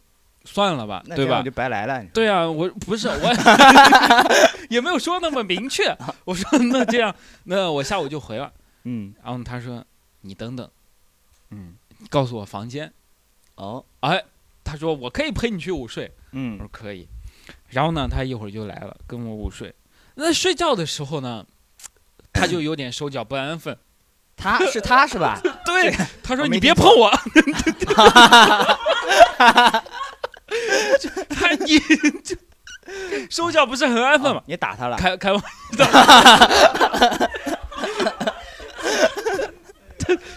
[0.46, 1.52] 算了吧，对吧就？
[1.52, 2.04] 白来了。
[2.12, 3.34] 对啊，我不是我
[4.70, 5.96] 也没有说那么明确。
[6.26, 7.16] 我说那这样，
[7.46, 8.52] 那我下午就回了。
[8.86, 9.86] 嗯然后他说
[10.22, 10.68] 你等等，
[11.52, 11.76] 嗯
[12.10, 12.92] 告诉我房间。
[13.56, 14.24] 哦哎，
[14.64, 16.12] 他说我可以陪你去午睡。
[16.32, 17.08] 嗯我嗯说可以。
[17.70, 19.74] 然后呢，他一会儿就来了，跟我午睡。
[20.16, 21.46] 那睡觉的时候呢，
[22.34, 23.78] 他就有点手脚不安分。
[24.36, 25.40] 他是他是吧？
[25.66, 27.10] 对，他说你别听碰我。
[31.30, 31.80] 他你
[32.24, 32.36] 就
[33.30, 34.44] 手脚不是很安分啊嘛？
[34.46, 34.98] 你打他了？
[34.98, 35.42] 开开玩
[35.78, 35.86] 笑。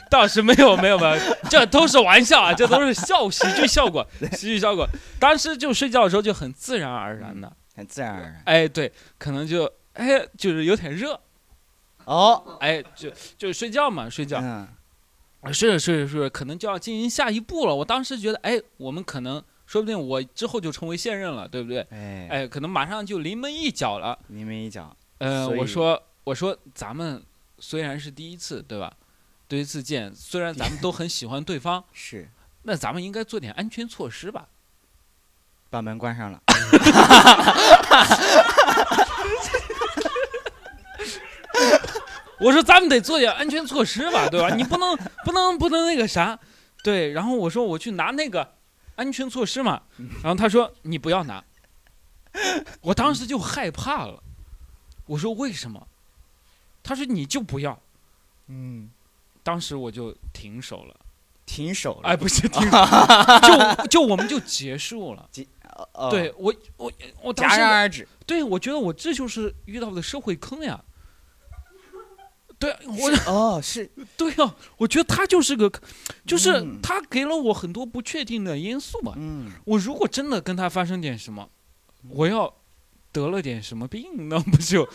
[0.09, 1.17] 倒是没有没有没有，
[1.51, 4.89] 这都是玩笑啊，这都是笑喜剧效果， 喜剧效果。
[5.19, 8.41] 当时就睡觉的时候就很自然而然的，很自然而然。
[8.45, 11.21] 哎，对，可能就哎就是有点热，
[12.07, 14.41] 哦，哎，就就睡觉嘛，睡觉。
[14.41, 14.67] 嗯
[15.53, 17.75] 是是是，可能就要进行下一步了。
[17.77, 21.87] 我当时觉得，哎，我们可能说不定我之后就成为现任了，对不对？
[21.91, 24.19] 哎，哎，可能马上就临门一脚了。
[24.27, 27.23] 临门一脚，呃，我说我说咱们
[27.61, 28.93] 虽然是第一次，对吧？
[29.49, 32.29] 第一次见，虽然咱们都很喜欢对方， 是
[32.65, 34.49] 那咱们应该做点安全措施吧？
[35.71, 36.43] 把门关上了。
[42.39, 44.55] 我说咱们得做点安全措施吧，对吧？
[44.55, 46.39] 你不能不能不能那个啥，
[46.83, 47.13] 对。
[47.13, 48.55] 然后我说我去拿那个
[48.97, 49.83] 安全措施嘛，
[50.23, 51.43] 然后他说你不要拿，
[52.83, 54.23] 我当时就害怕了。
[55.07, 55.87] 我说为什么？
[56.83, 57.81] 他说你就不要。
[58.49, 58.91] 嗯，
[59.43, 60.95] 当时我就停手了，
[61.47, 62.09] 停手了。
[62.09, 62.71] 哎，不是停手，
[63.81, 65.29] 就就我们就结束了。
[65.95, 68.07] 哦对，我我我戛然而止。
[68.27, 70.81] 对我觉得我这就是遇到的社会坑呀。
[72.59, 75.71] 对，我哦，是 对呀、我觉得他就是个，
[76.27, 79.13] 就是嗯他给了我很多不确定的因素嘛。
[79.17, 81.49] 嗯，我如果真的跟他发生点什么，
[82.09, 82.53] 我要
[83.13, 84.89] 得了点什么病，那不就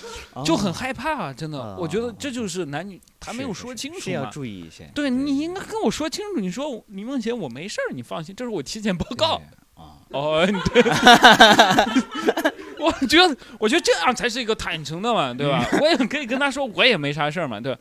[0.44, 1.34] 就很哦害怕啊！
[1.34, 4.26] 真的，哦我觉得这就是男女他没有说清楚是要。
[4.26, 4.90] 注意一些。
[4.96, 9.42] 对你应该跟我说清楚，你说李梦洁我没事儿，你放心，这是我体检报告。
[9.76, 10.82] 啊，哦，对，
[12.82, 15.66] 我觉得，我觉得这样才是一个坦诚的嘛，对吧？
[15.80, 17.80] 我也可以跟他说，我也没啥事儿嘛，对吧。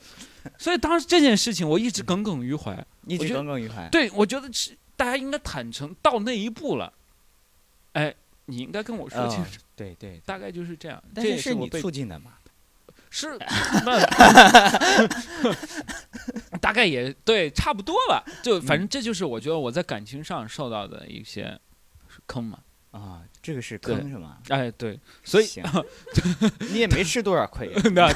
[0.59, 2.87] 所以当时这件事情，我一直耿耿于怀。
[3.07, 3.89] 一直耿耿于怀。
[3.89, 6.93] 对，我觉得是大家应该坦诚到那一步了，
[7.93, 8.15] 哎，
[8.47, 11.03] 你应该跟我说清哦楚，对对，大概就是这样。
[11.15, 12.33] 但这是是你促进的嘛？
[13.11, 13.37] 是，
[13.85, 13.99] 那
[16.61, 18.23] 大概也对，差不多吧。
[18.43, 21.59] 就反正这就是我觉得我在感情上受到的一些
[22.27, 22.61] 坑嘛。
[22.91, 24.39] 啊，这个是坑是吗？
[24.49, 25.63] 哎，对，所以行
[26.73, 27.83] 你也没吃多少亏啊。
[27.95, 28.13] 那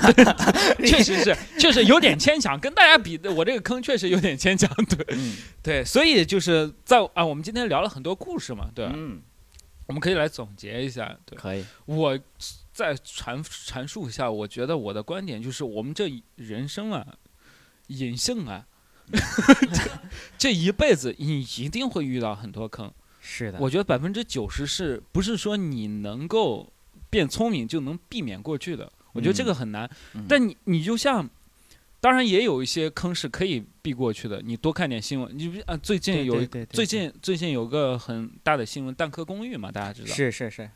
[0.87, 8.87] 确实是，确实有点牵强，跟大家比，我这个坑确实有点牵强，对嗯对，所以就是在啊，我们今天聊了很多故事嘛，对
[9.87, 11.65] 我们可以来总结一下，对，可以。
[11.85, 12.19] 我
[12.73, 17.07] 再阐阐述一下，我觉得我的观点就是，我们这人生啊，
[17.89, 18.67] 隐性啊，
[20.37, 22.93] 这一辈子你一定会遇到很多坑。
[23.27, 26.71] 是的，我觉得百分之九十是不是说你能够
[27.09, 28.93] 变聪明就能避免过去的？
[29.15, 29.91] 我觉得这个很难。
[30.15, 31.27] 嗯但你你就像，
[32.01, 34.43] 当然也有一些坑是可以避过去的。
[34.43, 40.69] 你多看点新闻，你不啊最近有最近最近有个很大的新闻，蛋壳公寓嘛，大家知道，是是是，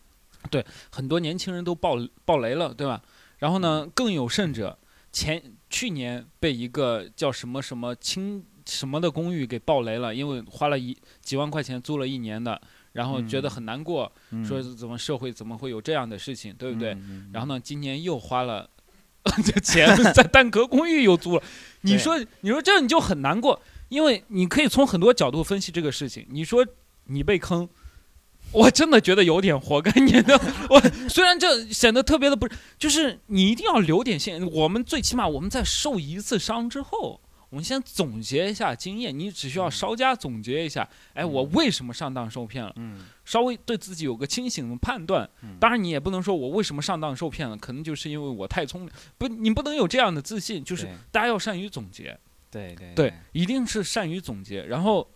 [0.50, 3.02] 对很多年轻人都爆爆雷了，对吧？
[3.38, 4.78] 然后呢，更有甚者，
[5.12, 12.60] 前去年被一个叫什么什么清什么的公寓给爆雷了，因为花了一几万块钱租了一年的，
[12.92, 16.92] 然后觉得嗯很难过，嗯说是怎么社会怎么会有这样的事情，对不对？？
[16.92, 18.68] 嗯然后呢，今年又花了
[19.42, 21.42] 这钱在蛋壳公寓又租了，
[21.80, 26.26] 你说你说这你就很难过，因为你可以从很多角度分析这个事情。
[26.28, 26.66] 你说
[27.04, 27.66] 你被坑，
[28.52, 29.90] 我真的觉得有点活该。
[30.00, 30.38] 你的
[30.68, 34.46] 我虽然这显得特别的不是，就是你一定要留点线。
[34.46, 37.20] 我们最起码我们在受一次伤之后。
[37.50, 42.72] 我们先总结一下经验，你只需要稍加总结一下，哎，我为什么上当受骗了？
[42.76, 45.28] 嗯稍微对自己有个清醒的判断。
[45.42, 48.90] 嗯当然，你也不能说我为什么上当受骗了，可能就是因为我太聪明。
[49.16, 52.18] 不，你不能有这样的自信，就是大家要善于总结，
[52.50, 54.64] 对对对，一定是善于总结。
[54.64, 55.10] 然后，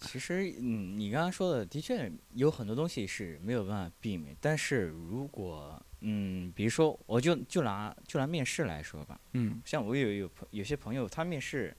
[0.00, 9.60] 其实，嗯，你刚刚说的的确有很多东西是没有办法避免，但是如果，嗯，比如说，我就就拿就拿面试来说吧，嗯。
[9.64, 11.74] 像我有有朋有些朋友，他面试，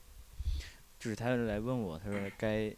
[1.00, 2.76] 就是他来问我，他说 该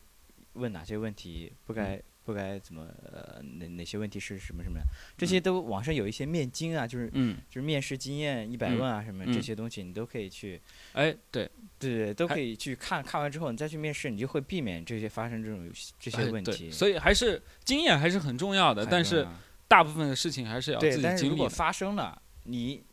[0.53, 4.85] 问哪些问题，不该不该怎么呃哪哪些问题是什么什么的，
[5.17, 16.69] 这些都网上有一些面经啊，就是嗯，就是面试经验一百嗯问啊什么、嗯这些东西，你都可以去，哎，对，对对，都可以去看看完之后，你再去面试，你就会避免这些发生这种这些问题。
[16.69, 19.25] 所以还是经验还是很重要的，但是
[19.68, 21.58] 大部分的事情还是要自对，己但是如果经历。
[21.58, 22.83] 发生了，你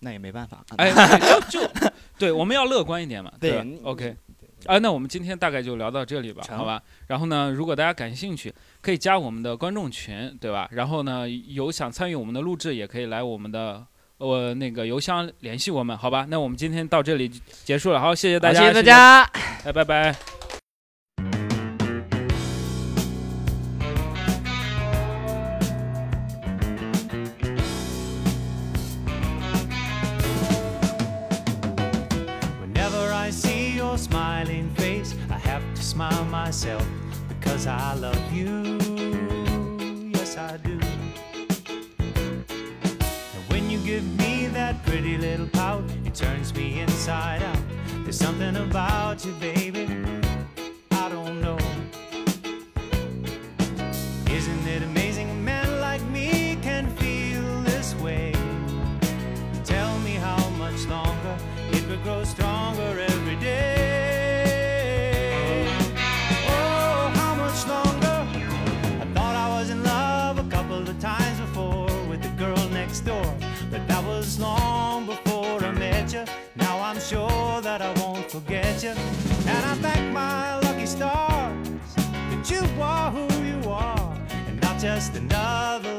[0.00, 0.64] 那也没办法。
[0.78, 1.70] 哎，对就就
[2.18, 4.16] 对，我们要乐观一点嘛，吧对你？OK。
[4.66, 6.80] 啊，那我们今天大概就聊到这里吧，好吧？
[7.08, 10.68] 然后呢，如果大家感兴趣，可以加我们的观众群，对吧？
[10.70, 13.84] 然后呢，有想参与我们的录制，也可以来我们的
[14.18, 16.24] 呃那个邮箱联系我们，好吧？
[16.28, 17.28] 那我们今天到这里
[17.64, 19.22] 结束了，好，谢谢大家，谢谢大，家。
[19.64, 20.14] 哎，拜拜。
[36.52, 36.86] myself
[37.30, 38.76] because I love you.
[40.12, 40.78] Yes, I do.
[41.98, 47.56] And when you give me that pretty little pout, it turns me inside out.
[48.02, 50.21] There's something about you, baby.
[78.84, 78.98] And
[79.48, 84.18] I thank my lucky stars that you are who you are
[84.48, 85.91] and not just another.